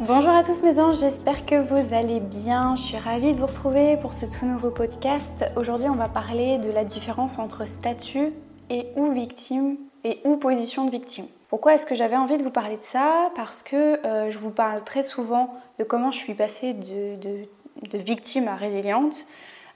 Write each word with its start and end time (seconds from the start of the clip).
Bonjour 0.00 0.30
à 0.30 0.42
tous 0.42 0.64
mes 0.64 0.80
anges, 0.80 0.98
j'espère 0.98 1.46
que 1.46 1.54
vous 1.54 1.94
allez 1.94 2.18
bien. 2.18 2.74
Je 2.74 2.82
suis 2.82 2.96
ravie 2.96 3.32
de 3.32 3.38
vous 3.38 3.46
retrouver 3.46 3.96
pour 3.96 4.12
ce 4.12 4.26
tout 4.26 4.44
nouveau 4.44 4.70
podcast. 4.70 5.44
Aujourd'hui, 5.54 5.88
on 5.88 5.94
va 5.94 6.08
parler 6.08 6.58
de 6.58 6.68
la 6.68 6.84
différence 6.84 7.38
entre 7.38 7.64
statut 7.64 8.32
et 8.70 8.88
ou 8.96 9.12
victime 9.12 9.76
et 10.02 10.18
ou 10.24 10.36
position 10.36 10.84
de 10.84 10.90
victime. 10.90 11.26
Pourquoi 11.48 11.74
est-ce 11.74 11.86
que 11.86 11.94
j'avais 11.94 12.16
envie 12.16 12.36
de 12.38 12.42
vous 12.42 12.50
parler 12.50 12.76
de 12.76 12.82
ça? 12.82 13.30
Parce 13.36 13.62
que 13.62 14.04
euh, 14.04 14.32
je 14.32 14.38
vous 14.38 14.50
parle 14.50 14.82
très 14.82 15.04
souvent 15.04 15.54
de 15.78 15.84
comment 15.84 16.10
je 16.10 16.18
suis 16.18 16.34
passée 16.34 16.74
de, 16.74 17.96
victime 17.96 18.48
à 18.48 18.56
résiliente. 18.56 19.26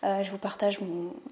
Euh, 0.05 0.23
je 0.23 0.31
vous 0.31 0.39
partage 0.39 0.79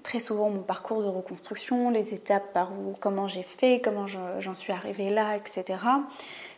très 0.03 0.19
souvent 0.19 0.49
mon 0.49 0.61
parcours 0.61 1.01
de 1.01 1.07
reconstruction, 1.07 1.89
les 1.89 2.13
étapes 2.13 2.51
par 2.53 2.71
où, 2.73 2.95
comment 2.99 3.27
j'ai 3.27 3.43
fait, 3.43 3.79
comment 3.81 4.05
j'en 4.07 4.53
suis 4.53 4.73
arrivée 4.73 5.09
là, 5.09 5.37
etc. 5.37 5.63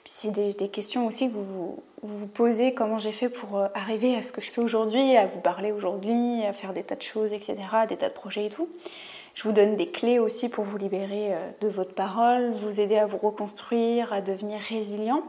Puis 0.04 0.14
c'est 0.16 0.32
des, 0.32 0.70
questions 0.70 1.06
aussi 1.06 1.28
que 1.28 1.34
vous 1.34 1.84
vous, 2.02 2.28
posez, 2.28 2.74
comment 2.74 2.98
j'ai 2.98 3.12
fait 3.12 3.30
pour 3.30 3.60
euh, 3.60 3.68
arriver 3.76 4.16
à 4.16 4.24
ce 4.24 4.32
que 4.32 4.42
je 4.42 4.50
fais 4.50 4.62
aujourd'hui, 4.62 5.18
à 5.18 5.28
vous 5.28 5.40
parler 5.40 5.72
aujourd'hui, 5.72 6.44
à 6.46 6.54
faire 6.54 6.74
des 6.74 6.84
tas 6.84 6.96
de 6.96 7.02
choses, 7.04 7.32
etc., 7.32 7.58
des 7.88 7.98
tas 7.98 8.10
de 8.10 8.14
projets 8.14 8.48
et 8.48 8.50
tout. 8.50 8.70
Je 9.36 9.44
vous 9.44 9.52
donne 9.52 9.76
des 9.76 9.90
clés 9.90 10.18
aussi 10.18 10.50
pour 10.50 10.64
vous 10.64 10.78
libérer 10.78 11.34
euh, 11.34 11.50
de 11.62 11.68
votre 11.68 11.94
parole, 11.94 12.52
vous 12.54 12.80
aider 12.80 12.98
à 12.98 13.06
vous 13.06 13.18
reconstruire, 13.18 14.12
à 14.14 14.22
devenir 14.22 14.60
résilient. 14.60 15.22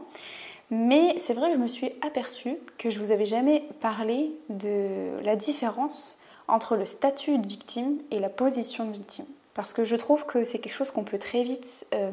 Mais 0.71 1.15
c'est 1.19 1.33
vrai 1.33 1.49
que 1.49 1.57
je 1.57 1.61
me 1.61 1.67
suis 1.67 1.91
aperçue 2.01 2.55
que 2.79 2.89
je 2.89 2.97
vous 2.97 3.11
avais 3.11 3.25
jamais 3.25 3.65
parlé 3.81 4.31
de 4.49 5.21
la 5.21 5.35
différence 5.35 6.17
entre 6.47 6.75
le 6.75 6.85
statut 6.85 7.37
de 7.37 7.47
victime 7.47 7.97
et 8.11 8.19
la 8.19 8.29
position 8.29 8.85
de 8.85 8.91
victime. 8.91 9.25
Parce 9.53 9.73
que 9.73 9.83
je 9.83 9.95
trouve 9.95 10.25
que 10.25 10.43
c'est 10.43 10.59
quelque 10.59 10.73
chose 10.73 10.91
qu'on 10.91 11.03
peut 11.03 11.17
très 11.17 11.43
vite 11.43 11.87
euh, 11.93 12.09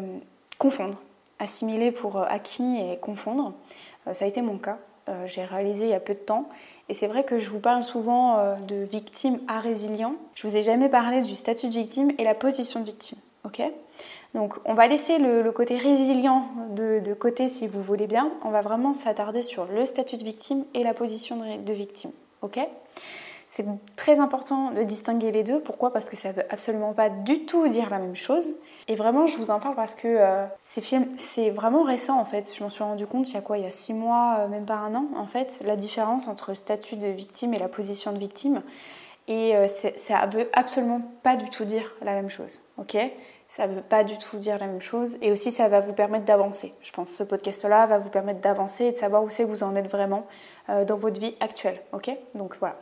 confondre 0.58 0.98
assimiler 1.38 1.92
pour 1.92 2.18
euh, 2.18 2.24
acquis 2.28 2.78
et 2.78 2.98
confondre. 2.98 3.52
Euh, 4.06 4.14
ça 4.14 4.24
a 4.24 4.28
été 4.28 4.42
mon 4.42 4.58
cas. 4.58 4.78
J'ai 5.24 5.42
réalisé 5.42 5.86
il 5.86 5.90
y 5.90 5.94
a 5.94 6.00
peu 6.00 6.12
de 6.12 6.18
temps. 6.18 6.50
Et 6.90 6.92
c'est 6.92 7.06
vrai 7.06 7.24
que 7.24 7.38
je 7.38 7.48
vous 7.48 7.60
parle 7.60 7.82
souvent 7.82 8.56
de 8.68 8.76
victime 8.76 9.38
à 9.48 9.58
résilient. 9.58 10.16
Je 10.34 10.46
vous 10.46 10.54
ai 10.54 10.62
jamais 10.62 10.90
parlé 10.90 11.22
du 11.22 11.34
statut 11.34 11.68
de 11.68 11.72
victime 11.72 12.12
et 12.18 12.24
la 12.24 12.34
position 12.34 12.80
de 12.80 12.84
victime. 12.84 13.16
Ok? 13.46 13.62
Donc 14.34 14.56
on 14.66 14.74
va 14.74 14.86
laisser 14.86 15.16
le, 15.16 15.50
côté 15.50 15.78
résilient 15.78 16.48
de, 16.76 17.00
de, 17.00 17.14
côté 17.14 17.48
si 17.48 17.66
vous 17.66 17.82
voulez 17.82 18.06
bien. 18.06 18.30
On 18.44 18.50
va 18.50 18.60
vraiment 18.60 18.92
s'attarder 18.92 19.40
sur 19.40 19.64
le 19.64 19.86
statut 19.86 20.18
de 20.18 20.24
victime 20.24 20.66
et 20.74 20.82
la 20.82 20.92
position 20.92 21.38
de, 21.38 21.56
de 21.62 21.72
victime. 21.72 22.12
Ok? 22.42 22.58
C'est 23.50 23.64
très 23.96 24.18
important 24.18 24.72
de 24.72 24.82
distinguer 24.82 25.32
les 25.32 25.42
deux. 25.42 25.58
Pourquoi? 25.60 25.90
Parce 25.90 26.10
que 26.10 26.16
ça 26.16 26.28
ne 26.28 26.34
veut 26.34 26.44
absolument 26.50 26.92
pas 26.92 27.08
du 27.08 27.46
tout 27.46 27.66
dire 27.66 27.88
la 27.88 27.98
même 27.98 28.14
chose. 28.14 28.54
Et 28.88 28.94
vraiment, 28.94 29.26
je 29.26 29.38
vous 29.38 29.50
en 29.50 29.58
parle 29.58 29.74
parce 29.74 29.94
que 29.94 30.06
euh, 30.06 30.44
c'est 31.16 31.48
vraiment 31.48 31.82
récent 31.82 32.20
en 32.20 32.26
fait. 32.26 32.52
Je 32.54 32.62
m'en 32.62 32.68
suis 32.68 32.84
rendu 32.84 33.06
compte 33.06 33.26
il 33.30 33.34
y 33.34 33.36
a 33.38 33.40
quoi? 33.40 33.56
Il 33.56 33.64
y 33.64 33.66
a 33.66 33.70
six 33.70 33.94
mois, 33.94 34.40
euh, 34.40 34.48
même 34.48 34.66
pas 34.66 34.74
un 34.74 34.94
an 34.94 35.06
en 35.16 35.26
fait, 35.26 35.62
la 35.64 35.76
différence 35.76 36.28
entre 36.28 36.50
le 36.50 36.56
statut 36.56 36.96
de 36.96 37.08
victime 37.08 37.54
et 37.54 37.58
la 37.58 37.68
position 37.68 38.12
de 38.12 38.18
victime. 38.18 38.62
Et 39.28 39.56
euh, 39.56 39.66
ça 39.66 40.26
ne 40.26 40.32
veut 40.32 40.50
absolument 40.52 41.00
pas 41.22 41.36
du 41.36 41.48
tout 41.48 41.64
dire 41.64 41.94
la 42.02 42.14
même 42.14 42.28
chose. 42.28 42.60
Ok? 42.76 42.98
Ça 43.48 43.66
ne 43.66 43.72
veut 43.72 43.80
pas 43.80 44.04
du 44.04 44.18
tout 44.18 44.36
dire 44.36 44.58
la 44.58 44.66
même 44.66 44.82
chose. 44.82 45.16
Et 45.22 45.32
aussi, 45.32 45.52
ça 45.52 45.68
va 45.68 45.80
vous 45.80 45.94
permettre 45.94 46.26
d'avancer. 46.26 46.74
Je 46.82 46.92
pense 46.92 47.12
que 47.12 47.16
ce 47.16 47.24
podcast-là 47.24 47.86
va 47.86 47.96
vous 47.96 48.10
permettre 48.10 48.40
d'avancer 48.40 48.84
et 48.84 48.92
de 48.92 48.98
savoir 48.98 49.24
où 49.24 49.30
c'est 49.30 49.44
que 49.44 49.48
vous 49.48 49.62
en 49.62 49.74
êtes 49.74 49.90
vraiment 49.90 50.26
dans 50.68 50.96
votre 50.96 51.18
vie 51.18 51.34
actuelle. 51.40 51.80
Ok? 51.94 52.10
Donc 52.34 52.56
voilà. 52.60 52.76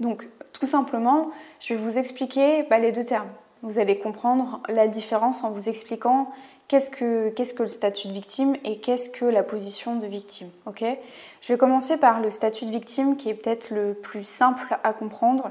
Donc 0.00 0.28
tout 0.52 0.66
simplement, 0.66 1.30
je 1.60 1.74
vais 1.74 1.80
vous 1.80 1.98
expliquer 1.98 2.64
bah, 2.64 2.78
les 2.78 2.92
deux 2.92 3.04
termes. 3.04 3.30
Vous 3.62 3.78
allez 3.78 3.98
comprendre 3.98 4.62
la 4.68 4.88
différence 4.88 5.44
en 5.44 5.50
vous 5.50 5.68
expliquant 5.68 6.30
qu'est-ce 6.68 6.88
que, 6.88 7.62
le 7.62 7.68
statut 7.68 8.08
de 8.08 8.12
victime 8.12 8.56
et 8.64 8.78
qu'est-ce 8.78 9.10
que 9.10 9.24
la 9.24 9.42
position 9.42 9.96
de 9.96 10.06
victime. 10.06 10.48
Je 10.80 11.52
vais 11.52 11.58
commencer 11.58 11.96
par 11.96 12.20
le 12.20 12.30
statut 12.30 12.64
de 12.64 12.70
victime 12.70 13.16
qui 13.16 13.28
est 13.28 13.34
peut-être 13.34 13.70
le 13.70 13.94
plus 13.94 14.24
simple 14.24 14.78
à 14.82 14.92
comprendre. 14.92 15.50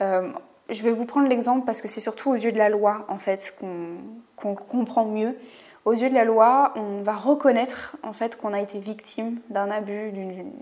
Euh, 0.00 0.30
je 0.70 0.82
vais 0.82 0.92
vous 0.92 1.04
prendre 1.04 1.28
l'exemple 1.28 1.66
parce 1.66 1.82
que 1.82 1.88
c'est 1.88 2.00
surtout 2.00 2.30
aux 2.30 2.34
yeux 2.34 2.52
de 2.52 2.58
la 2.58 2.68
loi 2.68 3.04
en 3.08 3.18
fait 3.18 3.54
qu'on 3.58 4.54
comprend 4.54 5.04
mieux. 5.04 5.36
Aux 5.84 5.92
yeux 5.92 6.08
de 6.08 6.14
la 6.14 6.24
loi, 6.24 6.72
on 6.76 7.02
va 7.02 7.16
reconnaître 7.16 7.96
en 8.02 8.12
fait 8.12 8.36
qu'on 8.36 8.52
a 8.52 8.60
été 8.60 8.78
victime 8.78 9.40
d'un 9.48 9.70
abus, 9.70 10.12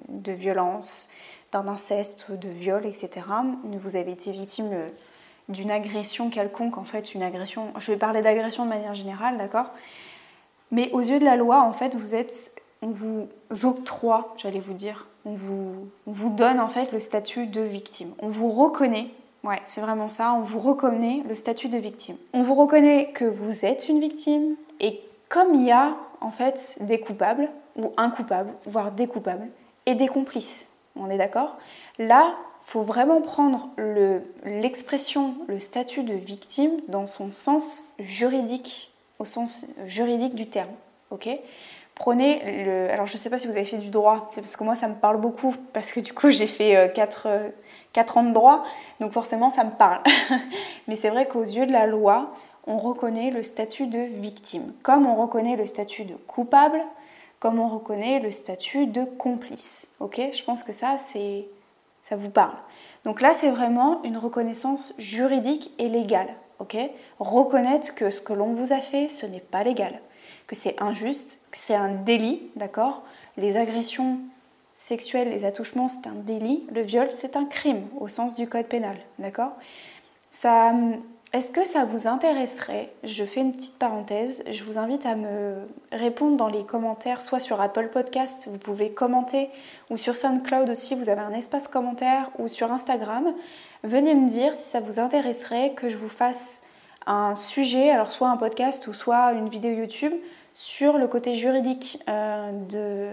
de 0.09 0.33
violence, 0.33 1.09
d'un 1.53 1.67
inceste, 1.69 2.31
de 2.31 2.49
viol, 2.49 2.85
etc. 2.87 3.27
Vous 3.65 3.97
avez 3.97 4.13
été 4.13 4.31
victime 4.31 4.71
d'une 5.49 5.71
agression 5.71 6.31
quelconque, 6.31 6.79
en 6.79 6.85
fait, 6.85 7.15
une 7.15 7.23
agression. 7.23 7.73
Je 7.79 7.93
vais 7.93 7.99
parler 7.99 8.23
d'agression 8.23 8.65
de 8.65 8.69
manière 8.69 8.95
générale, 8.95 9.39
d'accord? 9.39 9.67
Mais 10.71 10.91
aux 10.93 11.01
yeux 11.01 11.19
de 11.19 11.25
la 11.25 11.37
loi, 11.37 11.63
en 11.63 11.73
fait, 11.73 11.97
vous 11.97 12.15
êtes, 12.15 12.53
on 12.83 12.89
vous 12.89 13.29
octroie, 13.63 14.35
j'allais 14.37 14.61
vous 14.61 14.75
dire, 14.75 15.07
on 15.25 15.33
vous, 15.33 15.89
vous 16.07 16.31
donne 16.31 16.61
en 16.61 16.69
fait 16.69 16.93
le 16.93 17.01
statut 17.01 17.47
de 17.47 17.61
victime. 17.61 18.13
On 18.21 18.29
vous 18.29 18.51
reconnaît, 18.51 19.09
ouais, 19.45 19.61
c'est 19.67 19.81
vraiment 19.81 20.09
ça, 20.09 20.33
on 20.35 20.41
vous 20.41 20.61
reconnaît 20.61 21.23
le 21.27 21.35
statut 21.35 21.69
de 21.69 21.79
victime. 21.79 22.17
On 22.33 22.43
vous 22.43 22.55
reconnaît 22.55 23.11
que 23.13 23.25
vous 23.25 23.65
êtes 23.65 23.89
une 23.89 24.01
victime 24.01 24.57
et 24.81 25.01
comme 25.29 25.55
il 25.55 25.65
y 25.65 25.73
a 25.73 25.97
en 26.21 26.31
fait 26.31 26.79
des 26.81 27.01
coupables 27.01 27.49
ou 27.77 27.93
un 27.97 28.11
coupable, 28.11 28.53
voire 28.67 28.93
des 28.93 29.07
coupables 29.07 29.49
et 29.87 29.95
des 29.95 30.09
complices 30.09 30.68
on 30.99 31.11
est 31.11 31.19
d'accord? 31.19 31.57
Là, 31.99 32.35
faut 32.63 32.83
vraiment 32.83 33.23
prendre 33.23 33.71
l'expression, 34.45 35.35
le, 35.47 35.59
statut 35.59 36.03
de 36.03 36.15
victime 36.15 36.73
dans 36.89 37.07
son 37.07 37.31
sens 37.31 37.85
juridique, 37.99 38.93
au 39.19 39.25
sens 39.25 39.65
juridique 39.87 40.35
du 40.35 40.49
terme. 40.49 40.71
Ok? 41.11 41.29
Prenez 41.95 42.65
le. 42.65 42.91
Alors, 42.91 43.07
je 43.07 43.15
ne 43.15 43.19
sais 43.19 43.31
pas 43.31 43.39
si 43.39 43.47
vous 43.47 43.55
avez 43.57 43.65
fait 43.65 43.79
du 43.79 43.89
droit, 43.89 44.29
c'est 44.33 44.41
parce 44.41 44.55
que 44.55 44.65
moi, 44.65 44.75
ça 44.75 44.87
me 44.87 44.95
parle 44.95 45.17
beaucoup, 45.17 45.55
parce 45.73 45.93
que 45.93 46.01
du 46.01 46.13
coup, 46.13 46.31
j'ai 46.31 46.47
fait 46.47 46.93
4, 46.95 47.27
euh, 47.27 47.49
4 47.95 48.17
euh, 48.17 48.21
ans 48.21 48.25
de 48.25 48.33
droit, 48.33 48.65
donc 49.01 49.13
forcément, 49.13 49.51
ça 49.51 49.65
me 49.65 49.71
parle. 49.71 50.03
Mais 50.89 50.95
c'est 50.95 51.09
vrai 51.09 51.27
qu'aux 51.27 51.43
yeux 51.43 51.67
de 51.67 51.73
la 51.73 51.87
loi, 51.87 52.33
on 52.67 52.77
reconnaît 52.77 53.31
le 53.31 53.43
statut 53.43 53.87
de 53.87 53.99
victime, 53.99 54.75
comme 54.83 55.07
on 55.07 55.17
reconnaît 55.17 55.57
le 55.57 55.65
statut 55.65 56.05
de 56.05 56.15
coupable, 56.15 56.83
comme 57.41 57.61
on 57.61 57.69
reconnaît 57.69 58.21
le 58.21 58.31
statut 58.31 58.87
de 58.87 59.05
complice. 59.05 59.87
Ok 60.01 60.21
Je 60.33 60.43
pense 60.43 60.63
que 60.63 60.73
ça, 60.73 60.97
c'est, 60.99 61.47
ça 62.01 62.17
vous 62.17 62.31
parle. 62.31 62.57
Donc 63.05 63.21
là, 63.21 63.35
c'est 63.35 63.51
vraiment 63.51 64.03
une 64.03 64.17
reconnaissance 64.17 64.95
juridique 64.99 65.73
et 65.79 65.89
légale. 65.89 66.35
Ok 66.59 66.77
Reconnaître 67.19 67.95
que 67.95 68.11
ce 68.11 68.21
que 68.21 68.33
l'on 68.33 68.53
vous 68.53 68.73
a 68.73 68.81
fait, 68.81 69.09
ce 69.09 69.27
n'est 69.27 69.41
pas 69.41 69.63
légal, 69.63 70.01
que 70.47 70.57
c'est 70.57 70.81
injuste, 70.83 71.41
que 71.51 71.59
c'est 71.59 71.75
un 71.75 71.91
délit, 71.91 72.43
d'accord? 72.57 73.03
Les 73.37 73.57
agressions 73.57 74.19
sexuelles, 74.75 75.31
les 75.31 75.45
attouchements, 75.45 75.89
c'est 75.89 76.09
un 76.09 76.15
délit. 76.15 76.67
Le 76.73 76.81
viol, 76.81 77.13
c'est 77.13 77.37
un 77.37 77.45
crime 77.45 77.87
au 78.01 78.09
sens 78.09 78.35
du 78.35 78.49
code 78.49 78.67
pénal, 78.67 78.97
d'accord? 79.19 79.53
Ça 80.31 80.73
est-ce 81.35 81.51
que 81.51 81.65
ça 81.67 81.85
vous 81.85 82.09
intéresserait 82.09 82.91
Je 83.05 83.23
fais 83.23 83.41
une 83.41 83.53
petite 83.53 83.75
parenthèse. 83.75 84.43
Je 84.51 84.65
vous 84.65 84.79
invite 84.79 85.05
à 85.05 85.15
me 85.15 85.57
répondre 85.93 86.39
dans 86.39 86.49
les 86.49 86.65
commentaires, 86.65 87.21
soit 87.21 87.39
sur 87.39 87.61
Apple 87.61 87.91
Podcast, 87.93 88.49
vous 88.51 88.57
pouvez 88.57 88.93
commenter, 88.93 89.51
ou 89.91 89.99
sur 89.99 90.17
SoundCloud 90.17 90.71
aussi, 90.71 90.95
vous 90.95 91.11
avez 91.11 91.21
un 91.21 91.35
espace 91.35 91.69
commentaire, 91.69 92.31
ou 92.39 92.49
sur 92.49 92.73
Instagram. 92.73 93.35
Venez 93.85 94.15
me 94.15 94.31
dire 94.31 94.55
si 94.55 94.71
ça 94.71 94.81
vous 94.81 94.99
intéresserait 94.99 95.75
que 95.75 95.91
je 95.91 95.99
vous 95.99 96.09
fasse 96.09 96.63
un 97.07 97.35
sujet, 97.35 97.91
alors 97.91 98.11
soit 98.11 98.29
un 98.29 98.39
podcast 98.39 98.87
ou 98.87 98.95
soit 98.95 99.33
une 99.33 99.51
vidéo 99.51 99.73
YouTube, 99.73 100.15
sur 100.55 100.97
le 100.97 101.09
côté 101.09 101.35
juridique 101.35 102.03
euh, 102.09 102.53
de, 102.71 103.11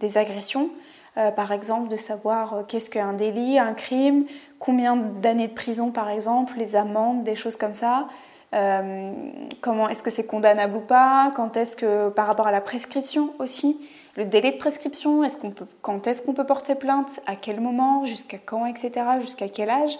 des 0.00 0.16
agressions. 0.16 0.70
Euh, 1.18 1.32
par 1.32 1.50
exemple, 1.50 1.88
de 1.88 1.96
savoir 1.96 2.54
euh, 2.54 2.62
qu'est-ce 2.66 2.90
qu'un 2.90 3.12
délit, 3.12 3.58
un 3.58 3.74
crime, 3.74 4.24
combien 4.58 4.96
d'années 4.96 5.48
de 5.48 5.54
prison 5.54 5.90
par 5.90 6.08
exemple, 6.08 6.54
les 6.56 6.76
amendes, 6.76 7.24
des 7.24 7.36
choses 7.36 7.56
comme 7.56 7.74
ça. 7.74 8.08
Euh, 8.54 9.12
comment 9.60 9.88
est-ce 9.88 10.02
que 10.02 10.10
c'est 10.10 10.26
condamnable 10.26 10.76
ou 10.76 10.80
pas 10.80 11.30
Quand 11.36 11.56
est-ce 11.56 11.76
que 11.76 12.08
par 12.08 12.26
rapport 12.26 12.46
à 12.46 12.52
la 12.52 12.60
prescription 12.60 13.34
aussi, 13.38 13.78
le 14.16 14.24
délai 14.24 14.52
de 14.52 14.56
prescription, 14.56 15.22
est-ce 15.22 15.38
qu'on 15.38 15.50
peut, 15.50 15.66
quand 15.82 16.06
est-ce 16.06 16.22
qu'on 16.22 16.32
peut 16.32 16.46
porter 16.46 16.74
plainte, 16.74 17.20
à 17.26 17.36
quel 17.36 17.60
moment, 17.60 18.04
jusqu'à 18.04 18.38
quand, 18.38 18.66
etc., 18.66 19.06
jusqu'à 19.20 19.48
quel 19.48 19.70
âge 19.70 19.96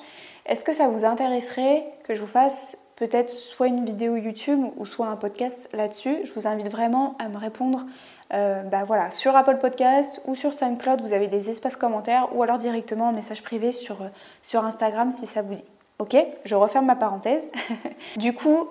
Est-ce 0.47 0.65
que 0.65 0.73
ça 0.73 0.89
vous 0.89 1.05
intéresserait 1.05 1.85
que 2.05 2.15
je 2.15 2.21
vous 2.23 2.27
fasse 2.27 2.79
peut-être 2.99 3.31
soit 3.31 3.69
une 3.69 3.85
vidéo 3.85 4.17
YouTube 4.17 4.61
ou 4.77 4.85
soit 4.85 5.07
un 5.07 5.17
podcast 5.17 5.71
là-dessus. 5.73 6.19
Je 6.25 6.33
vous 6.33 6.47
invite 6.47 6.69
vraiment 6.69 7.17
à 7.19 7.29
me 7.29 7.39
répondre 7.39 7.87
euh, 8.35 8.63
bah 8.65 8.85
voilà, 8.85 9.11
sur 9.11 9.35
Apple 9.37 9.57
Podcast 9.59 10.21
ou 10.27 10.35
sur 10.35 10.53
SoundCloud, 10.53 11.01
vous 11.01 11.15
avez 11.15 11.29
des 11.29 11.49
espaces 11.49 11.77
commentaires 11.77 12.29
ou 12.35 12.43
alors 12.43 12.59
directement 12.59 13.09
en 13.09 13.13
message 13.13 13.43
privé 13.43 13.73
sur, 13.73 14.03
euh, 14.03 14.09
sur 14.43 14.65
Instagram 14.65 15.13
si 15.13 15.27
ça 15.27 15.41
vous 15.41 15.55
dit. 15.55 15.65
Ok? 15.99 16.17
Je 16.45 16.55
referme 16.55 16.87
ma 16.87 16.97
parenthèse. 16.97 17.49
du 18.17 18.35
coup, 18.35 18.69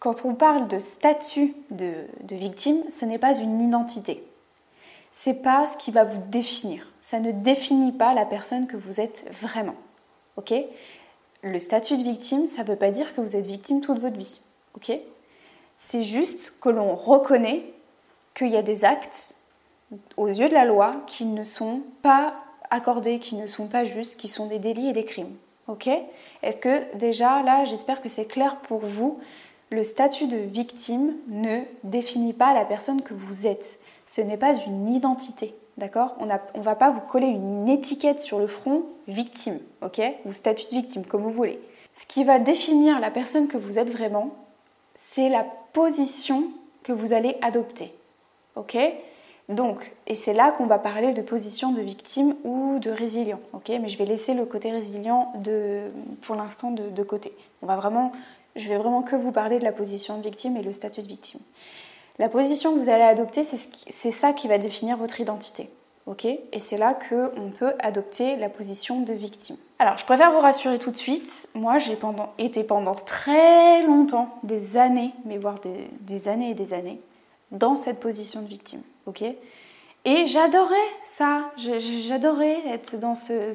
quand 0.00 0.24
on 0.24 0.34
parle 0.34 0.66
de 0.66 0.78
statut 0.78 1.54
de, 1.70 1.92
de 2.22 2.34
victime, 2.34 2.82
ce 2.90 3.04
n'est 3.04 3.18
pas 3.18 3.38
une 3.38 3.60
identité. 3.60 4.24
C'est 5.12 5.42
pas 5.42 5.66
ce 5.66 5.76
qui 5.76 5.92
va 5.92 6.04
vous 6.04 6.20
définir. 6.28 6.88
Ça 7.00 7.20
ne 7.20 7.30
définit 7.30 7.92
pas 7.92 8.14
la 8.14 8.24
personne 8.24 8.66
que 8.66 8.76
vous 8.76 9.00
êtes 9.00 9.24
vraiment. 9.40 9.76
Ok? 10.36 10.52
Le 11.44 11.58
statut 11.58 11.98
de 11.98 12.02
victime, 12.02 12.46
ça 12.46 12.62
ne 12.62 12.68
veut 12.68 12.76
pas 12.76 12.90
dire 12.90 13.14
que 13.14 13.20
vous 13.20 13.36
êtes 13.36 13.46
victime 13.46 13.82
toute 13.82 13.98
votre 13.98 14.16
vie. 14.16 14.40
C'est 15.74 16.02
juste 16.02 16.54
que 16.58 16.70
l'on 16.70 16.96
reconnaît 16.96 17.62
qu'il 18.34 18.48
y 18.48 18.56
a 18.56 18.62
des 18.62 18.86
actes 18.86 19.36
aux 20.16 20.28
yeux 20.28 20.48
de 20.48 20.54
la 20.54 20.64
loi 20.64 20.96
qui 21.06 21.26
ne 21.26 21.44
sont 21.44 21.82
pas 22.00 22.34
accordés, 22.70 23.18
qui 23.18 23.34
ne 23.34 23.46
sont 23.46 23.66
pas 23.66 23.84
justes, 23.84 24.18
qui 24.18 24.28
sont 24.28 24.46
des 24.46 24.58
délits 24.58 24.88
et 24.88 24.94
des 24.94 25.04
crimes. 25.04 25.36
Est-ce 26.42 26.56
que 26.56 26.96
déjà 26.96 27.42
là, 27.42 27.66
j'espère 27.66 28.00
que 28.00 28.08
c'est 28.08 28.24
clair 28.24 28.56
pour 28.60 28.80
vous, 28.80 29.18
le 29.68 29.84
statut 29.84 30.28
de 30.28 30.38
victime 30.38 31.12
ne 31.28 31.60
définit 31.82 32.32
pas 32.32 32.54
la 32.54 32.64
personne 32.64 33.02
que 33.02 33.12
vous 33.12 33.46
êtes. 33.46 33.80
Ce 34.06 34.22
n'est 34.22 34.38
pas 34.38 34.54
une 34.54 34.94
identité, 34.94 35.54
d'accord 35.78 36.14
On 36.20 36.26
ne 36.26 36.62
va 36.62 36.74
pas 36.74 36.90
vous 36.90 37.00
coller 37.00 37.26
une 37.26 37.68
étiquette 37.68 38.20
sur 38.20 38.38
le 38.38 38.46
front 38.46 38.82
victime, 39.08 39.58
Ou 39.82 40.32
statut 40.32 40.66
de 40.66 40.80
victime, 40.80 41.04
comme 41.04 41.22
vous 41.22 41.30
voulez. 41.30 41.58
Ce 41.94 42.06
qui 42.06 42.24
va 42.24 42.38
définir 42.38 42.98
la 42.98 43.10
personne 43.10 43.46
que 43.46 43.56
vous 43.56 43.78
êtes 43.78 43.90
vraiment, 43.90 44.34
c'est 44.94 45.28
la 45.28 45.46
position 45.72 46.44
que 46.82 46.92
vous 46.92 47.12
allez 47.12 47.36
adopter. 47.40 47.92
Ok 48.56 48.76
Donc, 49.48 49.92
et 50.06 50.14
c'est 50.14 50.32
là 50.32 50.52
qu'on 50.52 50.66
va 50.66 50.78
parler 50.78 51.12
de 51.12 51.22
position 51.22 51.72
de 51.72 51.80
victime 51.80 52.34
ou 52.44 52.78
de 52.78 52.90
résilient. 52.90 53.40
Ok 53.52 53.68
Mais 53.68 53.88
je 53.88 53.98
vais 53.98 54.04
laisser 54.04 54.34
le 54.34 54.44
côté 54.44 54.70
résilient 54.70 55.32
de, 55.36 55.82
pour 56.22 56.34
l'instant 56.36 56.70
de, 56.70 57.02
côté. 57.02 57.32
On 57.62 57.66
va 57.66 57.76
vraiment, 57.76 58.12
je 58.56 58.68
vais 58.68 58.76
vraiment 58.76 59.02
que 59.02 59.16
vous 59.16 59.32
parler 59.32 59.58
de 59.58 59.64
la 59.64 59.72
position 59.72 60.18
de 60.18 60.22
victime 60.22 60.56
et 60.56 60.62
le 60.62 60.72
statut 60.72 61.02
de 61.02 61.08
victime. 61.08 61.40
La 62.18 62.28
position 62.28 62.74
que 62.74 62.78
vous 62.78 62.88
allez 62.88 63.02
adopter, 63.02 63.42
c'est 63.44 64.12
ça 64.12 64.32
qui 64.32 64.46
va 64.46 64.58
définir 64.58 64.96
votre 64.96 65.20
identité. 65.20 65.68
ok? 66.06 66.24
Et 66.24 66.60
c'est 66.60 66.76
là 66.76 66.94
qu'on 66.94 67.50
peut 67.50 67.72
adopter 67.80 68.36
la 68.36 68.48
position 68.48 69.00
de 69.00 69.12
victime. 69.12 69.56
Alors, 69.80 69.98
je 69.98 70.04
préfère 70.04 70.30
vous 70.30 70.38
rassurer 70.38 70.78
tout 70.78 70.92
de 70.92 70.96
suite. 70.96 71.48
Moi, 71.54 71.78
j'ai 71.78 71.98
été 72.38 72.62
pendant 72.62 72.94
très 72.94 73.82
longtemps, 73.82 74.28
des 74.44 74.76
années, 74.76 75.12
mais 75.24 75.38
voire 75.38 75.58
des 76.00 76.28
années 76.28 76.50
et 76.50 76.54
des 76.54 76.72
années, 76.72 77.00
dans 77.50 77.74
cette 77.74 77.98
position 78.00 78.42
de 78.42 78.46
victime. 78.46 78.82
ok? 79.06 79.24
Et 80.06 80.26
j'adorais 80.26 80.74
ça, 81.02 81.50
j'adorais 81.56 82.60
être 82.68 82.98
dans 83.00 83.14
ce, 83.14 83.52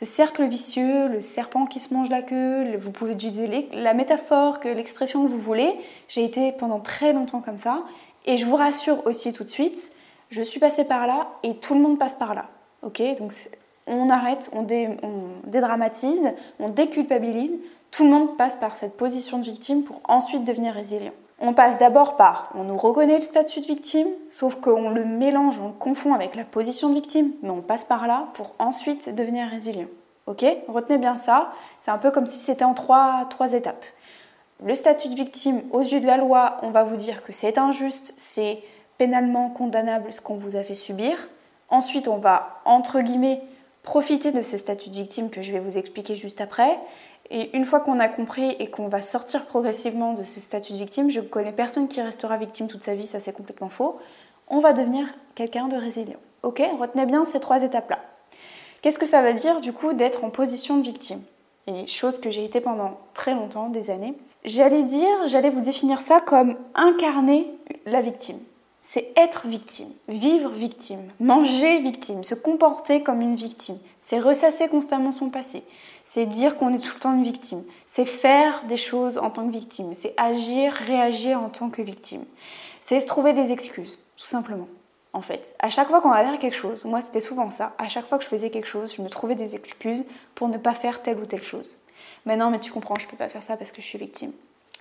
cercle 0.00 0.44
vicieux, 0.46 1.08
le 1.08 1.20
serpent 1.20 1.66
qui 1.66 1.80
se 1.80 1.92
mange 1.92 2.10
la 2.10 2.22
queue, 2.22 2.76
vous 2.76 2.92
pouvez 2.92 3.12
utiliser 3.12 3.68
la 3.72 3.92
métaphore, 3.92 4.60
que 4.60 4.68
l'expression 4.68 5.24
que 5.24 5.28
vous 5.28 5.40
voulez. 5.40 5.74
J'ai 6.06 6.24
été 6.24 6.52
pendant 6.52 6.78
très 6.78 7.12
longtemps 7.12 7.40
comme 7.40 7.58
ça, 7.58 7.82
et 8.24 8.36
je 8.36 8.46
vous 8.46 8.54
rassure 8.54 9.04
aussi 9.04 9.32
tout 9.32 9.42
de 9.42 9.48
suite, 9.48 9.92
je 10.30 10.42
suis 10.42 10.60
passée 10.60 10.84
par 10.84 11.06
là 11.06 11.28
et 11.42 11.56
tout 11.56 11.74
le 11.74 11.80
monde 11.80 11.98
passe 11.98 12.14
par 12.14 12.34
là. 12.34 12.46
Donc 12.82 13.02
on 13.86 14.10
arrête, 14.10 14.50
on 14.52 14.62
dédramatise, 15.46 16.30
on 16.60 16.68
déculpabilise, 16.68 17.58
tout 17.90 18.04
le 18.04 18.10
monde 18.10 18.36
passe 18.36 18.56
par 18.56 18.76
cette 18.76 18.96
position 18.96 19.38
de 19.38 19.44
victime 19.44 19.82
pour 19.82 20.00
ensuite 20.04 20.44
devenir 20.44 20.72
résilient. 20.72 21.12
On 21.44 21.54
passe 21.54 21.76
d'abord 21.76 22.16
par, 22.16 22.50
on 22.54 22.62
nous 22.62 22.76
reconnaît 22.76 23.16
le 23.16 23.20
statut 23.20 23.60
de 23.60 23.66
victime, 23.66 24.06
sauf 24.30 24.54
qu'on 24.54 24.90
le 24.90 25.04
mélange, 25.04 25.58
on 25.58 25.66
le 25.66 25.72
confond 25.72 26.14
avec 26.14 26.36
la 26.36 26.44
position 26.44 26.88
de 26.88 26.94
victime, 26.94 27.32
mais 27.42 27.50
on 27.50 27.62
passe 27.62 27.84
par 27.84 28.06
là 28.06 28.28
pour 28.34 28.52
ensuite 28.60 29.12
devenir 29.12 29.48
résilient. 29.48 29.88
Ok 30.28 30.44
Retenez 30.68 30.98
bien 30.98 31.16
ça, 31.16 31.52
c'est 31.80 31.90
un 31.90 31.98
peu 31.98 32.12
comme 32.12 32.28
si 32.28 32.38
c'était 32.38 32.64
en 32.64 32.74
trois, 32.74 33.26
étapes. 33.54 33.84
Le 34.64 34.76
statut 34.76 35.08
de 35.08 35.16
victime, 35.16 35.62
aux 35.72 35.80
yeux 35.80 36.00
de 36.00 36.06
la 36.06 36.16
loi, 36.16 36.58
on 36.62 36.70
va 36.70 36.84
vous 36.84 36.94
dire 36.94 37.24
que 37.24 37.32
c'est 37.32 37.58
injuste, 37.58 38.14
c'est 38.16 38.60
pénalement 38.96 39.50
condamnable 39.50 40.12
ce 40.12 40.20
qu'on 40.20 40.36
vous 40.36 40.54
a 40.54 40.62
fait 40.62 40.74
subir. 40.74 41.16
Ensuite, 41.70 42.06
on 42.06 42.18
va, 42.18 42.60
entre 42.64 43.00
guillemets, 43.00 43.42
profiter 43.82 44.30
de 44.30 44.42
ce 44.42 44.56
statut 44.56 44.90
de 44.90 44.94
victime 44.94 45.28
que 45.28 45.42
je 45.42 45.50
vais 45.50 45.58
vous 45.58 45.76
expliquer 45.76 46.14
juste 46.14 46.40
après. 46.40 46.78
Et 47.30 47.56
une 47.56 47.64
fois 47.64 47.80
qu'on 47.80 48.00
a 48.00 48.08
compris 48.08 48.56
et 48.58 48.68
qu'on 48.68 48.88
va 48.88 49.00
sortir 49.00 49.46
progressivement 49.46 50.12
de 50.12 50.24
ce 50.24 50.40
statut 50.40 50.72
de 50.72 50.78
victime, 50.78 51.10
je 51.10 51.20
connais 51.20 51.52
personne 51.52 51.88
qui 51.88 52.00
restera 52.00 52.36
victime 52.36 52.68
toute 52.68 52.82
sa 52.82 52.94
vie, 52.94 53.06
ça 53.06 53.20
c'est 53.20 53.32
complètement 53.32 53.68
faux, 53.68 53.98
on 54.48 54.58
va 54.58 54.72
devenir 54.72 55.06
quelqu'un 55.34 55.68
de 55.68 55.76
résilient. 55.76 56.18
Ok 56.42 56.62
Retenez 56.78 57.06
bien 57.06 57.24
ces 57.24 57.40
trois 57.40 57.62
étapes-là. 57.62 57.98
Qu'est-ce 58.82 58.98
que 58.98 59.06
ça 59.06 59.22
va 59.22 59.32
dire 59.32 59.60
du 59.60 59.72
coup 59.72 59.92
d'être 59.92 60.24
en 60.24 60.30
position 60.30 60.76
de 60.76 60.82
victime? 60.82 61.22
Et 61.68 61.86
chose 61.86 62.20
que 62.20 62.30
j'ai 62.30 62.44
été 62.44 62.60
pendant 62.60 62.98
très 63.14 63.34
longtemps, 63.34 63.68
des 63.68 63.90
années. 63.90 64.14
J'allais 64.44 64.82
dire, 64.82 65.26
j'allais 65.26 65.50
vous 65.50 65.60
définir 65.60 66.00
ça 66.00 66.20
comme 66.20 66.56
incarner 66.74 67.46
la 67.86 68.00
victime. 68.00 68.38
C'est 68.80 69.12
être 69.16 69.46
victime, 69.46 69.88
vivre 70.08 70.50
victime, 70.50 71.08
manger 71.20 71.78
victime, 71.78 72.24
se 72.24 72.34
comporter 72.34 73.04
comme 73.04 73.20
une 73.20 73.36
victime. 73.36 73.78
C'est 74.04 74.18
ressasser 74.18 74.66
constamment 74.66 75.12
son 75.12 75.30
passé 75.30 75.62
c'est 76.12 76.26
dire 76.26 76.58
qu'on 76.58 76.74
est 76.74 76.78
tout 76.78 76.92
le 76.92 77.00
temps 77.00 77.14
une 77.14 77.24
victime, 77.24 77.64
c'est 77.86 78.04
faire 78.04 78.64
des 78.64 78.76
choses 78.76 79.16
en 79.16 79.30
tant 79.30 79.46
que 79.46 79.52
victime, 79.52 79.94
c'est 79.94 80.12
agir, 80.18 80.74
réagir 80.74 81.40
en 81.40 81.48
tant 81.48 81.70
que 81.70 81.80
victime, 81.80 82.26
c'est 82.84 83.00
se 83.00 83.06
trouver 83.06 83.32
des 83.32 83.50
excuses, 83.50 83.98
tout 84.18 84.26
simplement. 84.26 84.68
En 85.14 85.22
fait, 85.22 85.56
à 85.58 85.70
chaque 85.70 85.88
fois 85.88 86.02
qu'on 86.02 86.10
va 86.10 86.22
faire 86.22 86.38
quelque 86.38 86.54
chose, 86.54 86.84
moi 86.84 87.00
c'était 87.00 87.20
souvent 87.20 87.50
ça, 87.50 87.72
à 87.78 87.88
chaque 87.88 88.06
fois 88.10 88.18
que 88.18 88.24
je 88.24 88.28
faisais 88.28 88.50
quelque 88.50 88.68
chose, 88.68 88.94
je 88.94 89.00
me 89.00 89.08
trouvais 89.08 89.36
des 89.36 89.54
excuses 89.54 90.04
pour 90.34 90.48
ne 90.48 90.58
pas 90.58 90.74
faire 90.74 91.00
telle 91.00 91.16
ou 91.16 91.24
telle 91.24 91.42
chose. 91.42 91.78
Mais 92.26 92.36
non, 92.36 92.50
mais 92.50 92.58
tu 92.58 92.70
comprends, 92.70 92.96
je 93.00 93.06
peux 93.06 93.16
pas 93.16 93.30
faire 93.30 93.42
ça 93.42 93.56
parce 93.56 93.72
que 93.72 93.80
je 93.80 93.86
suis 93.86 93.98
victime. 93.98 94.32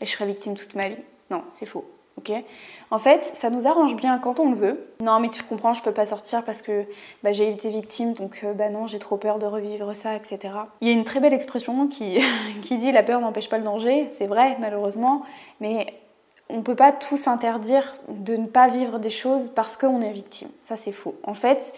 Et 0.01 0.05
je 0.05 0.11
serai 0.11 0.25
victime 0.25 0.55
toute 0.55 0.75
ma 0.75 0.89
vie. 0.89 1.01
Non, 1.29 1.45
c'est 1.49 1.65
faux 1.65 1.89
en 2.91 2.99
fait, 2.99 3.23
ça 3.23 3.49
nous 3.49 3.67
arrange 3.67 3.95
bien 3.95 4.17
quand 4.19 4.39
on 4.39 4.49
le 4.49 4.55
veut. 4.55 4.87
Non, 5.01 5.19
mais 5.19 5.29
tu 5.29 5.43
comprends, 5.43 5.73
je 5.73 5.81
peux 5.81 5.91
pas 5.93 6.05
sortir 6.05 6.43
parce 6.43 6.61
que 6.61 6.85
bah, 7.23 7.31
j'ai 7.31 7.49
été 7.49 7.69
victime, 7.69 8.13
donc 8.13 8.41
euh, 8.43 8.53
bah 8.53 8.69
non, 8.69 8.87
j'ai 8.87 8.99
trop 8.99 9.17
peur 9.17 9.39
de 9.39 9.45
revivre 9.45 9.95
ça, 9.95 10.15
etc. 10.15 10.53
Il 10.81 10.87
y 10.87 10.91
a 10.91 10.93
une 10.93 11.03
très 11.03 11.19
belle 11.19 11.33
expression 11.33 11.87
qui, 11.87 12.19
dit 12.77 12.91
la 12.91 13.03
peur 13.03 13.19
n'empêche 13.21 13.49
pas 13.49 13.57
le 13.57 13.63
danger. 13.63 14.07
C'est 14.11 14.27
vrai, 14.27 14.57
malheureusement, 14.59 15.23
mais 15.59 15.93
on 16.49 16.61
peut 16.61 16.75
pas 16.75 16.91
tous 16.91 17.27
interdire 17.27 17.93
de 18.09 18.35
ne 18.35 18.47
pas 18.47 18.67
vivre 18.67 18.99
des 18.99 19.09
choses 19.09 19.49
parce 19.49 19.77
qu'on 19.77 20.01
est 20.01 20.11
victime. 20.11 20.49
Ça, 20.61 20.75
c'est 20.75 20.91
faux. 20.91 21.15
En 21.23 21.33
fait, 21.33 21.73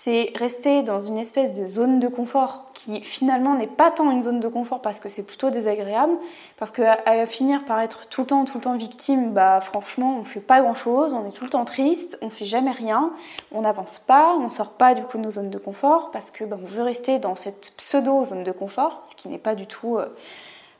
c'est 0.00 0.32
rester 0.36 0.84
dans 0.84 1.00
une 1.00 1.18
espèce 1.18 1.52
de 1.52 1.66
zone 1.66 1.98
de 1.98 2.06
confort 2.06 2.66
qui 2.72 3.00
finalement 3.00 3.56
n'est 3.56 3.66
pas 3.66 3.90
tant 3.90 4.12
une 4.12 4.22
zone 4.22 4.38
de 4.38 4.46
confort 4.46 4.80
parce 4.80 5.00
que 5.00 5.08
c'est 5.08 5.24
plutôt 5.24 5.50
désagréable, 5.50 6.12
parce 6.56 6.70
que 6.70 6.82
à, 6.82 7.26
finir 7.26 7.64
par 7.64 7.80
être 7.80 8.08
tout 8.08 8.20
le 8.20 8.28
temps, 8.28 8.44
tout 8.44 8.58
le 8.58 8.62
temps 8.62 8.76
victime, 8.76 9.32
bah 9.32 9.60
franchement, 9.60 10.16
on 10.20 10.22
fait 10.22 10.38
pas 10.38 10.60
grand 10.60 10.76
chose, 10.76 11.12
on 11.14 11.26
est 11.26 11.32
tout 11.32 11.42
le 11.42 11.50
temps 11.50 11.64
triste, 11.64 12.16
on 12.22 12.30
fait 12.30 12.44
jamais 12.44 12.70
rien, 12.70 13.10
on 13.50 13.62
n'avance 13.62 13.98
pas, 13.98 14.36
on 14.36 14.50
sort 14.50 14.74
pas 14.74 14.94
du 14.94 15.02
coup 15.02 15.18
de 15.18 15.24
nos 15.24 15.32
zones 15.32 15.50
de 15.50 15.58
confort 15.58 16.12
parce 16.12 16.30
que 16.30 16.44
bah, 16.44 16.56
on 16.62 16.64
veut 16.64 16.84
rester 16.84 17.18
dans 17.18 17.34
cette 17.34 17.72
pseudo 17.76 18.24
zone 18.24 18.44
de 18.44 18.52
confort, 18.52 19.02
ce 19.10 19.16
qui 19.16 19.28
n'est 19.28 19.36
pas 19.36 19.56
du 19.56 19.66
tout, 19.66 19.98
euh, 19.98 20.06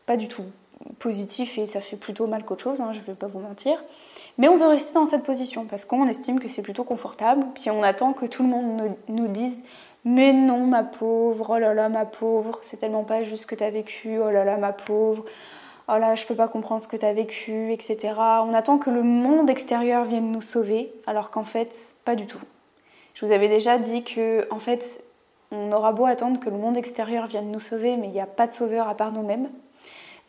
pas 0.06 0.16
du 0.16 0.28
tout 0.28 0.44
positif 1.00 1.58
et 1.58 1.66
ça 1.66 1.80
fait 1.80 1.96
plutôt 1.96 2.28
mal 2.28 2.44
qu'autre 2.44 2.62
chose, 2.62 2.80
hein, 2.80 2.92
je 2.92 3.00
ne 3.00 3.04
vais 3.04 3.14
pas 3.14 3.26
vous 3.26 3.40
mentir. 3.40 3.82
Mais 4.38 4.48
on 4.48 4.56
veut 4.56 4.66
rester 4.66 4.94
dans 4.94 5.06
cette 5.06 5.24
position 5.24 5.64
parce 5.64 5.84
qu'on 5.84 6.06
estime 6.06 6.38
que 6.38 6.48
c'est 6.48 6.62
plutôt 6.62 6.84
confortable, 6.84 7.44
puis 7.54 7.70
on 7.70 7.82
attend 7.82 8.12
que 8.12 8.24
tout 8.24 8.42
le 8.42 8.48
monde 8.48 8.94
nous 9.08 9.28
dise 9.28 9.62
mais 10.04 10.32
non 10.32 10.66
ma 10.66 10.84
pauvre, 10.84 11.50
oh 11.50 11.58
là 11.58 11.74
là 11.74 11.88
ma 11.88 12.04
pauvre, 12.06 12.58
c'est 12.62 12.78
tellement 12.78 13.04
pas 13.04 13.24
juste 13.24 13.42
ce 13.42 13.46
que 13.46 13.54
tu 13.54 13.64
as 13.64 13.70
vécu, 13.70 14.18
oh 14.18 14.30
là 14.30 14.44
là 14.44 14.56
ma 14.56 14.72
pauvre, 14.72 15.24
oh 15.88 15.98
là 15.98 16.14
je 16.14 16.24
peux 16.24 16.34
pas 16.34 16.48
comprendre 16.48 16.82
ce 16.82 16.88
que 16.88 16.96
tu 16.96 17.04
as 17.04 17.12
vécu, 17.12 17.72
etc. 17.72 18.14
On 18.16 18.54
attend 18.54 18.78
que 18.78 18.90
le 18.90 19.02
monde 19.02 19.50
extérieur 19.50 20.04
vienne 20.04 20.30
nous 20.30 20.40
sauver, 20.40 20.92
alors 21.06 21.30
qu'en 21.30 21.44
fait, 21.44 21.94
pas 22.04 22.14
du 22.14 22.26
tout. 22.26 22.40
Je 23.14 23.26
vous 23.26 23.32
avais 23.32 23.48
déjà 23.48 23.78
dit 23.78 24.04
que 24.04 24.46
en 24.52 24.60
fait, 24.60 25.02
on 25.50 25.72
aura 25.72 25.92
beau 25.92 26.06
attendre 26.06 26.38
que 26.38 26.48
le 26.48 26.56
monde 26.56 26.76
extérieur 26.76 27.26
vienne 27.26 27.50
nous 27.50 27.60
sauver, 27.60 27.96
mais 27.96 28.06
il 28.06 28.12
n'y 28.12 28.20
a 28.20 28.26
pas 28.26 28.46
de 28.46 28.52
sauveur 28.52 28.88
à 28.88 28.94
part 28.94 29.12
nous-mêmes. 29.12 29.48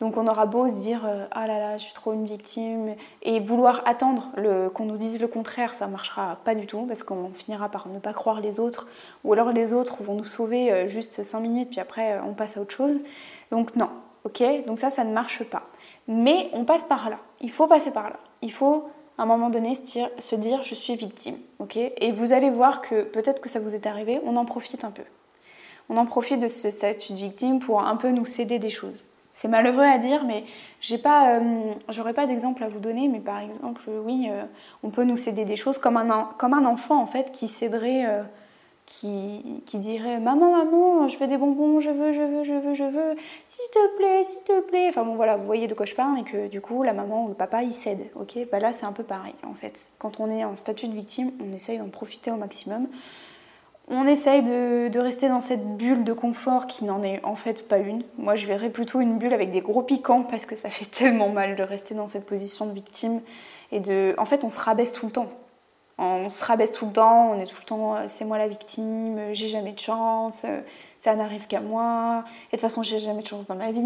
Donc 0.00 0.16
on 0.16 0.26
aura 0.26 0.46
beau 0.46 0.66
se 0.66 0.80
dire 0.80 1.02
euh, 1.04 1.26
ah 1.30 1.46
là 1.46 1.58
là, 1.58 1.76
je 1.76 1.84
suis 1.84 1.92
trop 1.92 2.14
une 2.14 2.24
victime 2.24 2.94
et 3.22 3.38
vouloir 3.38 3.82
attendre 3.84 4.30
qu'on 4.72 4.86
nous 4.86 4.96
dise 4.96 5.20
le 5.20 5.28
contraire, 5.28 5.74
ça 5.74 5.86
marchera 5.86 6.38
pas 6.42 6.54
du 6.54 6.66
tout 6.66 6.86
parce 6.86 7.02
qu'on 7.02 7.28
finira 7.34 7.68
par 7.68 7.86
ne 7.88 7.98
pas 7.98 8.14
croire 8.14 8.40
les 8.40 8.58
autres 8.58 8.88
ou 9.24 9.34
alors 9.34 9.52
les 9.52 9.74
autres 9.74 10.02
vont 10.02 10.14
nous 10.14 10.24
sauver 10.24 10.72
euh, 10.72 10.88
juste 10.88 11.22
5 11.22 11.40
minutes 11.40 11.68
puis 11.70 11.80
après 11.80 12.14
euh, 12.14 12.22
on 12.26 12.32
passe 12.32 12.56
à 12.56 12.62
autre 12.62 12.74
chose. 12.74 12.98
Donc 13.50 13.76
non, 13.76 13.90
ok 14.24 14.42
Donc 14.66 14.78
ça, 14.78 14.88
ça 14.88 15.04
ne 15.04 15.12
marche 15.12 15.44
pas. 15.44 15.64
Mais 16.08 16.48
on 16.54 16.64
passe 16.64 16.84
par 16.84 17.10
là. 17.10 17.18
Il 17.42 17.50
faut 17.50 17.66
passer 17.66 17.90
par 17.90 18.08
là. 18.08 18.16
Il 18.40 18.52
faut 18.52 18.88
à 19.18 19.24
un 19.24 19.26
moment 19.26 19.50
donné 19.50 19.74
se 19.74 20.34
dire, 20.36 20.62
je 20.62 20.74
suis 20.74 20.96
victime, 20.96 21.36
ok 21.58 21.76
Et 21.76 22.10
vous 22.10 22.32
allez 22.32 22.48
voir 22.48 22.80
que 22.80 23.02
peut-être 23.02 23.42
que 23.42 23.50
ça 23.50 23.60
vous 23.60 23.74
est 23.74 23.86
arrivé, 23.86 24.18
on 24.24 24.36
en 24.36 24.46
profite 24.46 24.82
un 24.82 24.90
peu. 24.90 25.02
On 25.90 25.98
en 25.98 26.06
profite 26.06 26.40
de 26.40 26.48
ce 26.48 26.70
statut 26.70 27.12
victime 27.12 27.58
pour 27.58 27.82
un 27.82 27.96
peu 27.96 28.12
nous 28.12 28.24
céder 28.24 28.58
des 28.58 28.70
choses. 28.70 29.02
C'est 29.40 29.48
malheureux 29.48 29.84
à 29.84 29.96
dire, 29.96 30.24
mais 30.24 30.44
j'ai 30.82 30.98
pas, 30.98 31.38
euh, 31.38 31.72
j'aurais 31.88 32.12
pas 32.12 32.26
d'exemple 32.26 32.62
à 32.62 32.68
vous 32.68 32.78
donner, 32.78 33.08
mais 33.08 33.20
par 33.20 33.38
exemple, 33.38 33.80
oui, 34.04 34.28
euh, 34.30 34.42
on 34.82 34.90
peut 34.90 35.04
nous 35.04 35.16
céder 35.16 35.46
des 35.46 35.56
choses 35.56 35.78
comme 35.78 35.96
un, 35.96 36.28
comme 36.36 36.52
un 36.52 36.66
enfant 36.66 37.00
en 37.00 37.06
fait 37.06 37.32
qui 37.32 37.48
céderait, 37.48 38.04
euh, 38.04 38.22
qui, 38.84 39.62
qui, 39.64 39.78
dirait 39.78 40.20
maman, 40.20 40.50
maman, 40.50 41.08
je 41.08 41.16
veux 41.16 41.26
des 41.26 41.38
bonbons, 41.38 41.80
je 41.80 41.88
veux, 41.88 42.12
je 42.12 42.20
veux, 42.20 42.44
je 42.44 42.52
veux, 42.52 42.74
je 42.74 42.84
veux, 42.84 43.16
s'il 43.46 43.64
te 43.70 43.96
plaît, 43.96 44.24
s'il 44.24 44.42
te 44.42 44.60
plaît. 44.60 44.88
Enfin 44.90 45.04
bon, 45.04 45.14
voilà, 45.14 45.38
vous 45.38 45.46
voyez 45.46 45.68
de 45.68 45.74
quoi 45.74 45.86
je 45.86 45.94
parle 45.94 46.18
et 46.18 46.24
que 46.24 46.48
du 46.48 46.60
coup, 46.60 46.82
la 46.82 46.92
maman 46.92 47.24
ou 47.24 47.28
le 47.28 47.34
papa, 47.34 47.62
il 47.62 47.72
cède, 47.72 48.10
ok? 48.16 48.36
Bah 48.52 48.60
là, 48.60 48.74
c'est 48.74 48.84
un 48.84 48.92
peu 48.92 49.04
pareil 49.04 49.36
en 49.48 49.54
fait. 49.54 49.86
Quand 49.98 50.20
on 50.20 50.30
est 50.30 50.44
en 50.44 50.54
statut 50.54 50.86
de 50.86 50.94
victime, 50.94 51.30
on 51.42 51.56
essaye 51.56 51.78
d'en 51.78 51.88
profiter 51.88 52.30
au 52.30 52.36
maximum 52.36 52.88
on 53.90 54.06
essaye 54.06 54.42
de, 54.42 54.98
rester 54.98 55.28
dans 55.28 55.40
cette 55.40 55.76
bulle 55.76 56.04
de 56.04 56.12
confort 56.12 56.66
qui 56.66 56.84
n'en 56.84 57.02
est 57.02 57.22
en 57.24 57.34
fait 57.34 57.66
pas 57.66 57.78
une. 57.78 58.02
Moi, 58.18 58.36
je 58.36 58.46
verrais 58.46 58.70
plutôt 58.70 59.00
une 59.00 59.18
bulle 59.18 59.34
avec 59.34 59.50
des 59.50 59.60
gros 59.60 59.82
piquants 59.82 60.22
parce 60.22 60.46
que 60.46 60.56
ça 60.56 60.70
fait 60.70 60.84
tellement 60.90 61.28
mal 61.28 61.56
de 61.56 61.62
rester 61.62 61.94
dans 61.94 62.06
cette 62.06 62.24
position 62.24 62.66
de 62.66 62.72
victime 62.72 63.20
et 63.72 63.80
de. 63.80 64.14
En 64.16 64.24
fait, 64.24 64.44
on 64.44 64.50
se 64.50 64.58
rabaisse 64.58 64.92
tout 64.92 65.06
le 65.06 65.12
temps. 65.12 65.28
On 66.02 66.30
se 66.30 66.42
rabaisse 66.42 66.72
tout 66.72 66.86
le 66.86 66.92
temps, 66.92 67.30
on 67.30 67.38
est 67.40 67.46
tout 67.46 67.58
le 67.60 67.66
temps, 67.66 67.94
euh, 67.94 68.04
c'est 68.08 68.24
moi 68.24 68.38
la 68.38 68.48
victime, 68.48 69.18
euh, 69.18 69.34
j'ai 69.34 69.48
jamais 69.48 69.72
de 69.72 69.78
chance, 69.78 70.44
euh, 70.46 70.62
ça 70.98 71.14
n'arrive 71.14 71.46
qu'à 71.46 71.60
moi, 71.60 72.24
et 72.24 72.46
de 72.46 72.50
toute 72.52 72.60
façon 72.62 72.82
j'ai 72.82 72.98
jamais 72.98 73.20
de 73.20 73.26
chance 73.26 73.46
dans 73.46 73.54
ma 73.54 73.70
vie, 73.70 73.80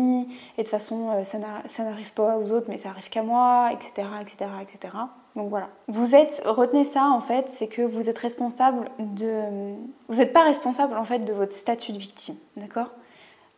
et 0.56 0.58
de 0.58 0.62
toute 0.62 0.68
façon 0.68 1.24
ça 1.24 1.82
n'arrive 1.82 2.12
pas 2.12 2.38
aux 2.38 2.52
autres 2.52 2.66
mais 2.68 2.78
ça 2.78 2.90
arrive 2.90 3.08
qu'à 3.08 3.24
moi, 3.24 3.70
etc., 3.72 4.06
etc., 4.22 4.48
etc. 4.62 4.94
Donc 5.36 5.50
voilà. 5.50 5.68
Vous 5.88 6.14
êtes, 6.14 6.42
retenez 6.46 6.84
ça 6.84 7.08
en 7.08 7.20
fait, 7.20 7.46
c'est 7.48 7.66
que 7.66 7.82
vous 7.82 8.08
êtes 8.08 8.18
responsable 8.18 8.88
de. 8.98 9.74
Vous 10.08 10.16
n'êtes 10.16 10.32
pas 10.32 10.44
responsable 10.44 10.96
en 10.96 11.04
fait 11.04 11.20
de 11.20 11.32
votre 11.32 11.54
statut 11.54 11.92
de 11.92 11.98
victime, 11.98 12.36
d'accord? 12.56 12.90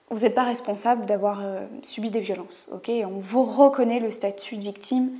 Vous 0.08 0.20
n'êtes 0.20 0.34
pas 0.34 0.44
responsable 0.44 1.04
d'avoir 1.04 1.40
euh, 1.42 1.66
subi 1.82 2.10
des 2.10 2.20
violences, 2.20 2.68
ok? 2.72 2.90
On 3.04 3.18
vous 3.18 3.44
reconnaît 3.44 4.00
le 4.00 4.10
statut 4.10 4.56
de 4.56 4.62
victime 4.62 5.10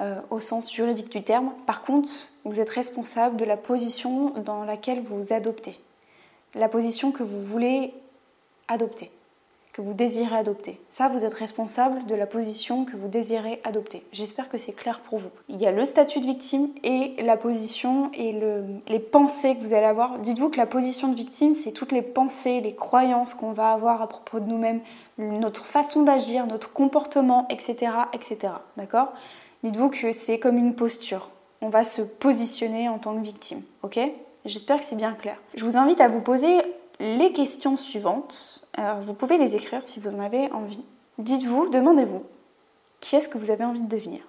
euh, 0.00 0.18
au 0.30 0.40
sens 0.40 0.72
juridique 0.72 1.12
du 1.12 1.22
terme. 1.22 1.52
Par 1.66 1.82
contre, 1.82 2.10
vous 2.44 2.58
êtes 2.58 2.70
responsable 2.70 3.36
de 3.36 3.44
la 3.44 3.56
position 3.56 4.30
dans 4.30 4.64
laquelle 4.64 5.02
vous 5.02 5.32
adoptez, 5.32 5.78
la 6.54 6.68
position 6.68 7.12
que 7.12 7.22
vous 7.22 7.40
voulez 7.40 7.92
adopter 8.66 9.10
que 9.72 9.82
vous 9.82 9.94
désirez 9.94 10.36
adopter. 10.36 10.80
Ça, 10.88 11.08
vous 11.08 11.24
êtes 11.24 11.34
responsable 11.34 12.04
de 12.06 12.14
la 12.14 12.26
position 12.26 12.84
que 12.84 12.96
vous 12.96 13.08
désirez 13.08 13.60
adopter. 13.64 14.02
J'espère 14.12 14.48
que 14.48 14.58
c'est 14.58 14.72
clair 14.72 15.00
pour 15.00 15.18
vous. 15.18 15.30
Il 15.48 15.60
y 15.60 15.66
a 15.66 15.72
le 15.72 15.84
statut 15.84 16.20
de 16.20 16.26
victime 16.26 16.68
et 16.82 17.14
la 17.22 17.36
position 17.36 18.10
et 18.14 18.32
les 18.88 18.98
pensées 18.98 19.54
que 19.56 19.60
vous 19.62 19.74
allez 19.74 19.86
avoir. 19.86 20.18
Dites-vous 20.18 20.50
que 20.50 20.56
la 20.56 20.66
position 20.66 21.08
de 21.08 21.14
victime, 21.14 21.54
c'est 21.54 21.72
toutes 21.72 21.92
les 21.92 22.02
pensées, 22.02 22.60
les 22.60 22.74
croyances 22.74 23.34
qu'on 23.34 23.52
va 23.52 23.72
avoir 23.72 24.02
à 24.02 24.08
propos 24.08 24.40
de 24.40 24.46
nous-mêmes, 24.46 24.80
notre 25.18 25.64
façon 25.64 26.02
d'agir, 26.02 26.46
notre 26.46 26.72
comportement, 26.72 27.46
etc. 27.48 27.92
etc. 28.12 28.54
D'accord? 28.76 29.12
Dites-vous 29.62 29.90
que 29.90 30.12
c'est 30.12 30.38
comme 30.38 30.56
une 30.56 30.74
posture. 30.74 31.30
On 31.60 31.68
va 31.68 31.84
se 31.84 32.02
positionner 32.02 32.88
en 32.88 32.98
tant 32.98 33.14
que 33.14 33.22
victime. 33.22 33.62
Ok? 33.82 34.00
J'espère 34.46 34.78
que 34.78 34.84
c'est 34.84 34.96
bien 34.96 35.12
clair. 35.12 35.36
Je 35.54 35.64
vous 35.64 35.76
invite 35.76 36.00
à 36.00 36.08
vous 36.08 36.20
poser 36.20 36.62
les 37.00 37.32
questions 37.32 37.76
suivantes. 37.76 38.64
Vous 39.02 39.14
pouvez 39.14 39.38
les 39.38 39.56
écrire 39.56 39.82
si 39.82 39.98
vous 39.98 40.14
en 40.14 40.20
avez 40.20 40.52
envie. 40.52 40.84
Dites-vous, 41.18 41.68
demandez-vous, 41.68 42.22
qui 43.00 43.16
est-ce 43.16 43.28
que 43.28 43.38
vous 43.38 43.50
avez 43.50 43.64
envie 43.64 43.80
de 43.80 43.88
devenir? 43.88 44.20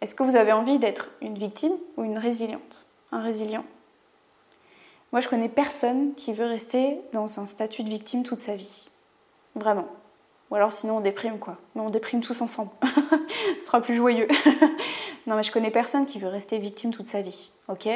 Est-ce 0.00 0.14
que 0.14 0.22
vous 0.22 0.36
avez 0.36 0.52
envie 0.52 0.78
d'être 0.78 1.10
une 1.22 1.38
victime 1.38 1.72
ou 1.96 2.04
une 2.04 2.18
résiliente? 2.18 2.86
Un 3.10 3.22
résilient? 3.22 3.64
Moi, 5.12 5.20
je 5.20 5.28
connais 5.28 5.48
personne 5.48 6.14
qui 6.14 6.32
veut 6.32 6.44
rester 6.44 7.00
dans 7.12 7.40
un 7.40 7.46
statut 7.46 7.82
de 7.82 7.88
victime 7.88 8.24
toute 8.24 8.40
sa 8.40 8.54
vie. 8.54 8.88
Vraiment. 9.54 9.88
Ou 10.50 10.54
alors 10.54 10.72
sinon 10.72 10.98
on 10.98 11.00
déprime 11.00 11.38
quoi. 11.38 11.58
Mais 11.74 11.82
on 11.82 11.90
déprime 11.90 12.20
tous 12.20 12.40
ensemble. 12.40 12.70
Ce 13.60 13.66
sera 13.66 13.80
plus 13.80 13.94
joyeux. 13.94 14.28
non 15.26 15.36
mais 15.36 15.42
je 15.42 15.52
connais 15.52 15.70
personne 15.70 16.06
qui 16.06 16.18
veut 16.18 16.28
rester 16.28 16.58
victime 16.58 16.90
toute 16.90 17.08
sa 17.08 17.20
vie. 17.20 17.50
Ok? 17.68 17.88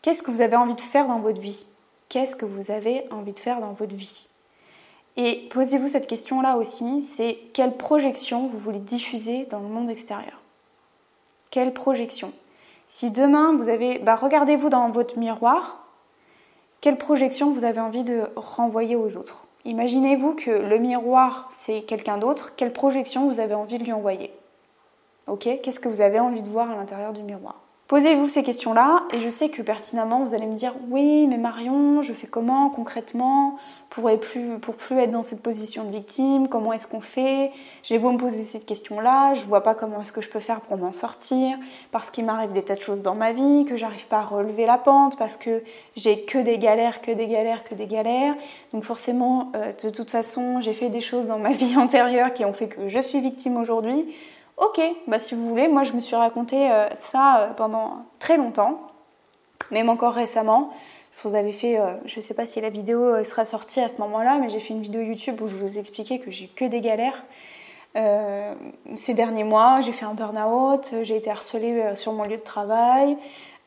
Qu'est-ce 0.00 0.22
que 0.22 0.30
vous 0.30 0.40
avez 0.40 0.56
envie 0.56 0.74
de 0.74 0.80
faire 0.80 1.06
dans 1.06 1.20
votre 1.20 1.40
vie? 1.40 1.66
Qu'est-ce 2.12 2.36
que 2.36 2.44
vous 2.44 2.70
avez 2.70 3.06
envie 3.10 3.32
de 3.32 3.38
faire 3.38 3.58
dans 3.60 3.72
votre 3.72 3.94
vie. 3.94 4.26
Et 5.16 5.48
posez-vous 5.50 5.88
cette 5.88 6.06
question-là 6.06 6.58
aussi, 6.58 7.02
c'est 7.02 7.38
quelle 7.54 7.74
projection 7.78 8.48
vous 8.48 8.58
voulez 8.58 8.80
diffuser 8.80 9.46
dans 9.46 9.60
le 9.60 9.68
monde 9.68 9.88
extérieur? 9.88 10.38
Quelle 11.50 11.72
projection? 11.72 12.32
Si 12.86 13.10
demain 13.10 13.56
vous 13.56 13.70
avez, 13.70 13.98
bah, 13.98 14.14
regardez-vous 14.14 14.68
dans 14.68 14.90
votre 14.90 15.18
miroir, 15.18 15.86
quelle 16.82 16.98
projection 16.98 17.54
vous 17.54 17.64
avez 17.64 17.80
envie 17.80 18.04
de 18.04 18.24
renvoyer 18.36 18.94
aux 18.94 19.16
autres? 19.16 19.46
Imaginez-vous 19.64 20.34
que 20.34 20.50
le 20.50 20.78
miroir 20.78 21.48
c'est 21.50 21.80
quelqu'un 21.80 22.18
d'autre, 22.18 22.54
quelle 22.56 22.74
projection 22.74 23.26
vous 23.30 23.40
avez 23.40 23.54
envie 23.54 23.78
de 23.78 23.84
lui 23.84 23.92
envoyer? 23.92 24.34
Ok? 25.28 25.48
Qu'est-ce 25.62 25.80
que 25.80 25.88
vous 25.88 26.02
avez 26.02 26.20
envie 26.20 26.42
de 26.42 26.48
voir 26.50 26.70
à 26.70 26.76
l'intérieur 26.76 27.14
du 27.14 27.22
miroir? 27.22 27.61
Posez-vous 27.92 28.26
ces 28.26 28.42
questions-là 28.42 29.02
et 29.12 29.20
je 29.20 29.28
sais 29.28 29.50
que 29.50 29.60
pertinemment 29.60 30.24
vous 30.24 30.34
allez 30.34 30.46
me 30.46 30.54
dire 30.54 30.72
oui 30.88 31.26
mais 31.26 31.36
Marion 31.36 32.00
je 32.00 32.14
fais 32.14 32.26
comment 32.26 32.70
concrètement 32.70 33.58
pour 33.90 34.10
plus, 34.18 34.58
plus 34.58 34.98
être 34.98 35.10
dans 35.10 35.22
cette 35.22 35.42
position 35.42 35.84
de 35.84 35.90
victime, 35.90 36.48
comment 36.48 36.72
est-ce 36.72 36.86
qu'on 36.86 37.02
fait? 37.02 37.50
J'ai 37.82 37.98
beau 37.98 38.10
me 38.10 38.16
poser 38.16 38.44
cette 38.44 38.64
question-là, 38.64 39.34
je 39.34 39.44
vois 39.44 39.62
pas 39.62 39.74
comment 39.74 40.00
est-ce 40.00 40.12
que 40.12 40.22
je 40.22 40.30
peux 40.30 40.40
faire 40.40 40.62
pour 40.62 40.78
m'en 40.78 40.92
sortir, 40.92 41.58
parce 41.90 42.08
qu'il 42.08 42.24
m'arrive 42.24 42.52
des 42.52 42.62
tas 42.62 42.76
de 42.76 42.80
choses 42.80 43.02
dans 43.02 43.14
ma 43.14 43.32
vie, 43.32 43.66
que 43.66 43.76
j'arrive 43.76 44.06
pas 44.06 44.20
à 44.20 44.22
relever 44.22 44.64
la 44.64 44.78
pente, 44.78 45.18
parce 45.18 45.36
que 45.36 45.62
j'ai 45.94 46.24
que 46.24 46.38
des 46.38 46.56
galères, 46.56 47.02
que 47.02 47.10
des 47.10 47.26
galères, 47.26 47.64
que 47.64 47.74
des 47.74 47.86
galères. 47.86 48.34
Donc 48.72 48.84
forcément, 48.84 49.52
euh, 49.56 49.72
de 49.84 49.90
toute 49.90 50.10
façon, 50.10 50.60
j'ai 50.60 50.72
fait 50.72 50.88
des 50.88 51.02
choses 51.02 51.26
dans 51.26 51.38
ma 51.38 51.52
vie 51.52 51.76
antérieure 51.76 52.32
qui 52.32 52.46
ont 52.46 52.54
fait 52.54 52.68
que 52.68 52.88
je 52.88 52.98
suis 52.98 53.20
victime 53.20 53.58
aujourd'hui. 53.58 54.06
Ok, 54.58 54.80
bah 55.06 55.18
si 55.18 55.34
vous 55.34 55.48
voulez, 55.48 55.66
moi 55.66 55.82
je 55.82 55.92
me 55.92 56.00
suis 56.00 56.14
raconté 56.14 56.70
euh, 56.70 56.88
ça 56.96 57.40
euh, 57.40 57.46
pendant 57.54 58.04
très 58.18 58.36
longtemps, 58.36 58.80
même 59.70 59.88
encore 59.88 60.12
récemment. 60.12 60.70
Je 61.16 61.28
vous 61.28 61.34
avais 61.34 61.52
fait, 61.52 61.78
euh, 61.78 61.94
je 62.04 62.16
ne 62.16 62.22
sais 62.22 62.34
pas 62.34 62.44
si 62.44 62.60
la 62.60 62.68
vidéo 62.68 63.22
sera 63.24 63.44
sortie 63.44 63.80
à 63.80 63.88
ce 63.88 63.96
moment-là, 63.98 64.38
mais 64.38 64.50
j'ai 64.50 64.60
fait 64.60 64.74
une 64.74 64.82
vidéo 64.82 65.00
YouTube 65.02 65.40
où 65.40 65.48
je 65.48 65.56
vous 65.56 65.78
expliquais 65.78 66.18
que 66.18 66.30
j'ai 66.30 66.48
que 66.48 66.64
des 66.64 66.80
galères. 66.80 67.22
ces 68.94 69.14
derniers 69.14 69.44
mois, 69.44 69.80
j'ai 69.80 69.92
fait 69.92 70.06
un 70.06 70.14
burn-out, 70.14 70.94
j'ai 71.02 71.16
été 71.16 71.30
harcelée 71.30 71.94
sur 71.94 72.12
mon 72.12 72.24
lieu 72.24 72.36
de 72.36 72.42
travail, 72.42 73.16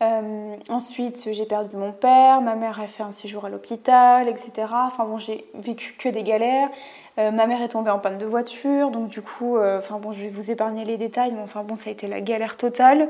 euh, 0.02 0.56
ensuite, 0.70 1.30
j'ai 1.32 1.46
perdu 1.46 1.78
mon 1.78 1.94
père, 1.94 2.42
ma 2.42 2.56
mère 2.56 2.82
a 2.82 2.88
fait 2.88 3.04
un 3.04 3.14
séjour 3.14 3.46
à 3.46 3.50
l'hôpital, 3.50 4.28
etc. 4.28 4.52
Enfin 4.72 5.06
bon, 5.06 5.18
j'ai 5.18 5.46
vécu 5.54 5.94
que 5.98 6.10
des 6.10 6.24
galères. 6.24 6.70
Euh, 7.18 7.32
ma 7.32 7.48
mère 7.48 7.62
est 7.62 7.70
tombée 7.70 7.92
en 7.92 8.00
panne 8.00 8.18
de 8.18 8.26
voiture, 8.26 8.92
donc 8.92 9.08
du 9.08 9.22
coup, 9.22 9.58
euh, 9.58 9.80
enfin 9.80 9.98
bon, 10.00 10.12
je 10.12 10.22
vais 10.22 10.30
vous 10.30 10.52
épargner 10.52 10.84
les 10.84 10.98
détails, 10.98 11.32
mais 11.32 11.42
enfin 11.42 11.64
bon, 11.64 11.78
ça 11.78 11.90
a 11.90 11.94
été 11.94 12.08
la 12.08 12.20
galère 12.20 12.58
totale. 12.58 13.10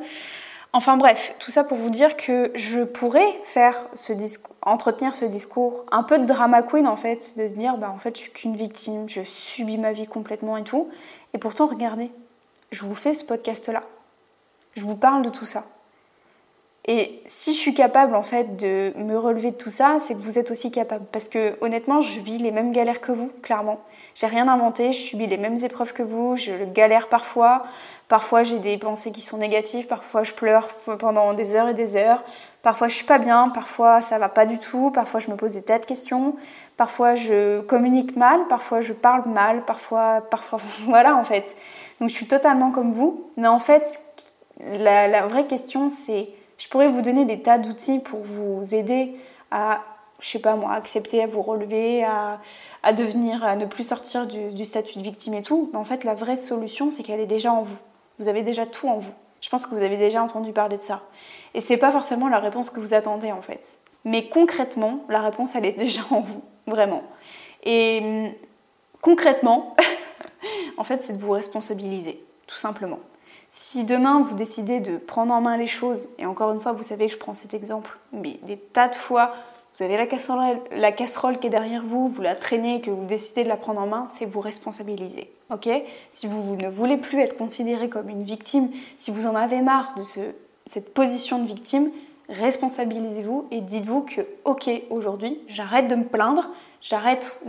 Enfin 0.73 0.97
bref, 0.97 1.33
tout 1.39 1.51
ça 1.51 1.63
pour 1.63 1.77
vous 1.77 1.89
dire 1.89 2.17
que 2.17 2.51
je 2.53 2.81
pourrais 2.83 3.31
faire 3.43 3.87
ce 3.95 4.13
discours, 4.13 4.53
entretenir 4.61 5.15
ce 5.15 5.25
discours 5.25 5.85
un 5.91 6.03
peu 6.03 6.19
de 6.19 6.25
drama 6.25 6.61
queen 6.63 6.85
en 6.85 6.97
fait, 6.97 7.35
de 7.37 7.47
se 7.47 7.53
dire 7.53 7.77
bah 7.77 7.89
en 7.89 7.97
fait 7.97 8.15
je 8.15 8.23
suis 8.23 8.31
qu'une 8.31 8.57
victime, 8.57 9.07
je 9.07 9.21
subis 9.23 9.77
ma 9.77 9.93
vie 9.93 10.05
complètement 10.05 10.57
et 10.57 10.63
tout. 10.63 10.89
Et 11.33 11.37
pourtant 11.37 11.67
regardez, 11.67 12.11
je 12.71 12.83
vous 12.83 12.95
fais 12.95 13.13
ce 13.13 13.23
podcast 13.23 13.69
là. 13.69 13.83
Je 14.75 14.83
vous 14.83 14.97
parle 14.97 15.21
de 15.23 15.29
tout 15.29 15.45
ça. 15.45 15.63
Et 16.87 17.19
si 17.25 17.55
je 17.55 17.59
suis 17.59 17.73
capable 17.73 18.15
en 18.15 18.21
fait 18.21 18.57
de 18.57 18.93
me 18.95 19.17
relever 19.17 19.51
de 19.51 19.55
tout 19.55 19.71
ça, 19.71 19.97
c'est 19.99 20.13
que 20.13 20.19
vous 20.19 20.37
êtes 20.37 20.51
aussi 20.51 20.69
capable. 20.69 21.05
Parce 21.11 21.27
que 21.27 21.57
honnêtement, 21.61 22.01
je 22.01 22.19
vis 22.19 22.37
les 22.37 22.51
mêmes 22.51 22.71
galères 22.71 23.01
que 23.01 23.11
vous, 23.11 23.31
clairement. 23.41 23.79
J'ai 24.13 24.27
rien 24.27 24.47
inventé, 24.47 24.93
je 24.93 24.99
subis 24.99 25.27
les 25.27 25.37
mêmes 25.37 25.57
épreuves 25.63 25.93
que 25.93 26.03
vous, 26.03 26.37
je 26.37 26.51
galère 26.73 27.09
parfois. 27.09 27.65
Parfois 28.07 28.43
j'ai 28.43 28.59
des 28.59 28.77
pensées 28.77 29.11
qui 29.11 29.21
sont 29.21 29.37
négatives, 29.37 29.87
parfois 29.87 30.23
je 30.23 30.31
pleure 30.31 30.69
pendant 30.99 31.33
des 31.33 31.55
heures 31.55 31.69
et 31.69 31.73
des 31.73 31.95
heures. 31.95 32.23
Parfois 32.61 32.87
je 32.87 32.95
suis 32.95 33.05
pas 33.05 33.17
bien, 33.17 33.49
parfois 33.49 34.01
ça 34.01 34.19
va 34.19 34.29
pas 34.29 34.45
du 34.45 34.59
tout, 34.59 34.91
parfois 34.91 35.19
je 35.19 35.31
me 35.31 35.35
pose 35.35 35.53
des 35.53 35.63
tas 35.63 35.79
de 35.79 35.85
questions, 35.85 36.35
parfois 36.77 37.15
je 37.15 37.61
communique 37.61 38.15
mal, 38.15 38.47
parfois 38.47 38.81
je 38.81 38.93
parle 38.93 39.27
mal, 39.27 39.65
parfois, 39.65 40.21
parfois, 40.29 40.59
voilà 40.85 41.15
en 41.15 41.23
fait. 41.23 41.57
Donc 41.99 42.09
je 42.09 42.15
suis 42.15 42.27
totalement 42.27 42.71
comme 42.71 42.93
vous, 42.93 43.31
mais 43.37 43.47
en 43.47 43.59
fait 43.59 44.01
la, 44.61 45.07
la 45.07 45.27
vraie 45.27 45.47
question 45.47 45.89
c'est 45.89 46.29
je 46.57 46.67
pourrais 46.69 46.87
vous 46.87 47.01
donner 47.01 47.25
des 47.25 47.41
tas 47.41 47.57
d'outils 47.57 47.99
pour 47.99 48.21
vous 48.21 48.73
aider 48.73 49.15
à, 49.51 49.81
je 50.19 50.27
sais 50.27 50.39
pas 50.39 50.55
moi, 50.55 50.71
accepter, 50.71 51.21
à 51.23 51.27
vous 51.27 51.41
relever, 51.41 52.03
à, 52.03 52.39
devenir, 52.93 53.43
à 53.43 53.55
ne 53.55 53.65
plus 53.65 53.85
sortir 53.85 54.25
du, 54.27 54.65
statut 54.65 54.97
de 54.99 55.03
victime 55.03 55.33
et 55.33 55.41
tout. 55.41 55.69
Mais 55.73 55.79
en 55.79 55.83
fait, 55.83 56.03
la 56.03 56.13
vraie 56.13 56.37
solution, 56.37 56.91
c'est 56.91 57.03
qu'elle 57.03 57.19
est 57.19 57.25
déjà 57.25 57.51
en 57.51 57.61
vous. 57.61 57.77
Vous 58.19 58.27
avez 58.27 58.41
déjà 58.41 58.65
tout 58.65 58.87
en 58.87 58.97
vous. 58.97 59.13
Je 59.41 59.49
pense 59.49 59.65
que 59.65 59.75
vous 59.75 59.83
avez 59.83 59.97
déjà 59.97 60.23
entendu 60.23 60.53
parler 60.53 60.77
de 60.77 60.81
ça. 60.81 61.01
Et 61.53 61.61
c'est 61.61 61.77
pas 61.77 61.91
forcément 61.91 62.29
la 62.29 62.39
réponse 62.39 62.69
que 62.69 62.79
vous 62.79 62.93
attendez 62.93 63.31
en 63.31 63.41
fait. 63.41 63.77
Mais 64.05 64.27
concrètement, 64.27 65.03
la 65.09 65.21
réponse, 65.21 65.55
elle 65.55 65.65
est 65.65 65.71
déjà 65.73 66.01
en 66.11 66.21
vous, 66.21 66.41
vraiment. 66.67 67.03
Et 67.63 67.99
hum, 68.01 68.31
concrètement, 69.01 69.75
en 70.77 70.83
fait, 70.83 71.03
c'est 71.03 71.13
de 71.13 71.19
vous 71.19 71.31
responsabiliser, 71.31 72.19
tout 72.47 72.57
simplement. 72.57 72.99
Si 73.57 73.85
demain 73.85 74.19
vous 74.19 74.35
décidez 74.35 74.81
de 74.81 74.97
prendre 74.97 75.33
en 75.33 75.39
main 75.39 75.55
les 75.55 75.65
choses, 75.65 76.09
et 76.19 76.25
encore 76.25 76.51
une 76.51 76.59
fois, 76.59 76.73
vous 76.73 76.83
savez 76.83 77.07
que 77.07 77.13
je 77.13 77.17
prends 77.17 77.33
cet 77.33 77.53
exemple, 77.53 77.97
mais 78.11 78.37
des 78.43 78.57
tas 78.57 78.89
de 78.89 78.95
fois 78.95 79.33
vous 79.77 79.83
avez 79.83 79.97
la 79.97 80.07
casserole, 80.07 80.59
la 80.71 80.93
casserole 80.93 81.37
qui 81.37 81.47
est 81.47 81.49
derrière 81.49 81.83
vous, 81.83 82.07
vous 82.07 82.21
la 82.21 82.33
traînez, 82.33 82.79
que 82.79 82.89
vous 82.89 83.03
décidez 83.05 83.43
de 83.43 83.49
la 83.49 83.57
prendre 83.57 83.81
en 83.81 83.87
main, 83.87 84.07
c'est 84.17 84.25
vous 84.25 84.39
responsabiliser. 84.39 85.29
Ok? 85.51 85.69
Si 86.11 86.27
vous, 86.27 86.55
ne 86.55 86.69
voulez 86.69 86.95
plus 86.95 87.19
être 87.19 87.37
considéré 87.37 87.89
comme 87.89 88.09
une 88.09 88.23
victime, 88.23 88.69
si 88.95 89.11
vous 89.11 89.27
en 89.27 89.35
avez 89.35 89.61
marre 89.61 89.93
de 89.95 90.03
cette 90.65 90.93
position 90.93 91.39
de 91.39 91.47
victime, 91.47 91.91
responsabilisez-vous 92.29 93.47
et 93.51 93.59
dites-vous 93.59 94.03
que, 94.03 94.21
ok, 94.45 94.69
aujourd'hui, 94.89 95.39
j'arrête 95.49 95.89
de 95.89 95.95
me 95.95 96.05
plaindre, 96.05 96.49
j'arrête 96.85 97.41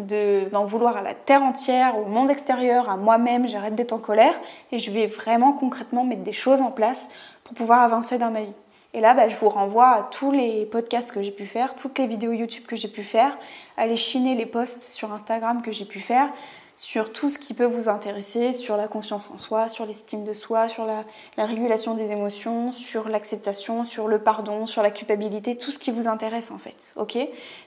d'en 0.50 0.64
vouloir 0.64 0.96
à 0.96 1.02
la 1.02 1.14
terre 1.14 1.42
entière, 1.42 1.98
au 1.98 2.06
monde 2.06 2.30
extérieur, 2.30 2.90
à 2.90 2.96
moi-même, 2.96 3.46
j'arrête 3.46 3.74
d'être 3.74 3.92
en 3.92 3.98
colère 3.98 4.34
et 4.72 4.78
je 4.78 4.90
vais 4.90 5.06
vraiment 5.06 5.52
concrètement 5.52 6.04
mettre 6.04 6.22
des 6.22 6.32
choses 6.32 6.62
en 6.62 6.70
place 6.70 7.08
pour 7.44 7.54
pouvoir 7.54 7.80
avancer 7.82 8.18
dans 8.18 8.30
ma 8.30 8.42
vie. 8.42 8.54
Et 8.94 9.00
là, 9.00 9.12
bah, 9.12 9.28
je 9.28 9.36
vous 9.36 9.50
renvoie 9.50 9.88
à 9.88 10.02
tous 10.10 10.32
les 10.32 10.64
podcasts 10.64 11.12
que 11.12 11.22
j'ai 11.22 11.30
pu 11.30 11.44
faire, 11.44 11.74
toutes 11.74 11.98
les 11.98 12.06
vidéos 12.06 12.32
YouTube 12.32 12.64
que 12.66 12.76
j'ai 12.76 12.88
pu 12.88 13.04
faire, 13.04 13.36
aller 13.76 13.96
chiner 13.96 14.34
les 14.34 14.46
posts 14.46 14.84
sur 14.84 15.12
Instagram 15.12 15.60
que 15.60 15.70
j'ai 15.70 15.84
pu 15.84 16.00
faire, 16.00 16.30
sur 16.76 17.10
tout 17.10 17.30
ce 17.30 17.38
qui 17.38 17.54
peut 17.54 17.64
vous 17.64 17.88
intéresser, 17.88 18.52
sur 18.52 18.76
la 18.76 18.86
confiance 18.86 19.30
en 19.30 19.38
soi, 19.38 19.70
sur 19.70 19.86
l'estime 19.86 20.24
de 20.24 20.34
soi, 20.34 20.68
sur 20.68 20.84
la, 20.84 21.04
régulation 21.38 21.94
des 21.94 22.12
émotions, 22.12 22.70
sur 22.70 23.08
l'acceptation, 23.08 23.84
sur 23.86 24.08
le 24.08 24.18
pardon, 24.18 24.66
sur 24.66 24.82
la 24.82 24.90
culpabilité, 24.90 25.56
tout 25.56 25.72
ce 25.72 25.78
qui 25.78 25.90
vous 25.90 26.06
intéresse 26.06 26.50
en 26.50 26.58
fait, 26.58 26.94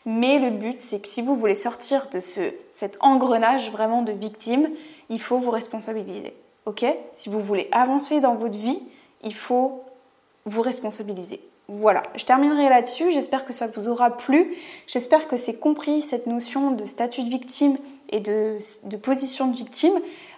Mais 0.05 0.37
le 0.37 0.51
but, 0.51 0.79
c'est 0.79 1.01
que 1.01 1.07
si 1.07 1.23
vous 1.23 1.35
voulez 1.35 1.55
sortir 1.55 2.07
de 2.11 2.19
ce, 2.19 2.53
cet 2.71 2.97
engrenage 3.01 3.71
vraiment 3.71 4.03
de 4.03 4.11
victime, 4.11 4.69
il 5.09 5.19
faut 5.19 5.39
vous 5.39 5.51
responsabiliser, 5.51 6.33
Si 7.13 7.29
vous 7.29 7.41
voulez 7.41 7.67
avancer 7.71 8.21
dans 8.21 8.35
votre 8.35 8.57
vie, 8.57 8.79
il 9.23 9.33
faut 9.33 9.83
vous 10.45 10.61
responsabiliser. 10.61 11.41
Voilà, 11.67 12.01
je 12.15 12.25
terminerai 12.25 12.67
là-dessus. 12.69 13.11
J'espère 13.11 13.45
que 13.45 13.53
ça 13.53 13.67
vous 13.67 13.87
aura 13.87 14.17
plu. 14.17 14.55
J'espère 14.87 15.27
que 15.27 15.37
c'est 15.37 15.53
compris 15.53 16.01
cette 16.01 16.25
notion 16.25 16.71
de 16.71 16.85
statut 16.85 17.23
de 17.23 17.29
victime 17.29 17.77
et 18.09 18.19
de, 18.19 18.57
position 19.01 19.47
de 19.47 19.55
victime. 19.55 19.93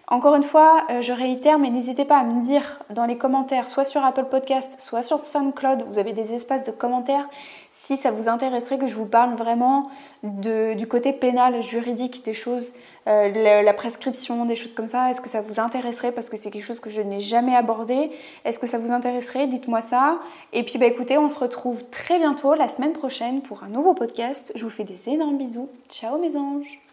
Encore 0.08 0.36
une 0.36 0.44
fois, 0.44 0.86
euh, 0.90 1.02
je 1.02 1.14
réitère, 1.14 1.58
mais 1.58 1.70
n'hésitez 1.70 2.04
pas 2.04 2.18
à 2.18 2.24
me 2.24 2.44
dire 2.44 2.80
dans 2.90 3.06
les 3.06 3.18
commentaires, 3.18 3.68
soit 3.68 3.86
sur 3.86 4.04
Apple 4.04 4.26
Podcast, 4.26 4.76
soit 4.80 5.02
sur 5.02 5.24
SoundCloud, 5.24 5.86
vous 5.88 6.00
avez 6.00 6.12
des 6.12 6.34
espaces 6.34 6.64
de 6.64 6.72
commentaires, 6.72 7.30
si 7.70 7.96
ça 7.96 8.12
vous 8.12 8.28
intéresserait 8.28 8.78
que 8.78 8.88
je 8.88 8.96
vous 8.96 9.06
parle 9.06 9.36
vraiment 9.36 9.90
du 10.22 10.86
côté 10.86 11.14
pénal, 11.14 11.64
juridique 11.64 12.26
des 12.26 12.34
choses, 12.34 12.74
euh, 13.08 13.64
la, 13.64 13.74
prescription, 13.74 14.46
des 14.46 14.56
choses 14.56 14.74
comme 14.74 14.88
ça. 14.88 15.10
Est-ce 15.10 15.22
que 15.22 15.30
ça 15.30 15.40
vous 15.42 15.62
intéresserait 15.62 16.12
parce 16.12 16.30
que 16.30 16.36
c'est 16.36 16.52
quelque 16.52 16.66
chose 16.66 16.82
que 16.82 16.90
je 16.90 17.02
n'ai 17.02 17.22
jamais 17.22 17.56
abordé? 17.56 18.12
Est-ce 18.44 18.60
que 18.60 18.68
ça 18.68 18.78
vous 18.78 18.92
intéresserait? 18.92 19.48
Dites-moi 19.48 19.80
ça. 19.80 20.20
Et 20.52 20.64
puis 20.64 20.78
bah 20.78 20.88
écoutez, 20.88 21.18
on 21.18 21.30
se 21.30 21.40
retrouve 21.40 21.84
très 21.90 22.20
bientôt 22.20 22.54
la 22.54 22.68
semaine 22.68 22.94
prochaine 22.94 23.42
pour 23.42 23.64
un 23.64 23.70
nouveau 23.70 23.94
podcast. 23.94 24.52
Je 24.56 24.64
vous 24.64 24.70
fais 24.70 24.84
des 24.84 25.08
énormes 25.08 25.38
bisous. 25.38 25.70
Ciao 25.90 26.20
mes 26.20 26.36
anges 26.36 26.82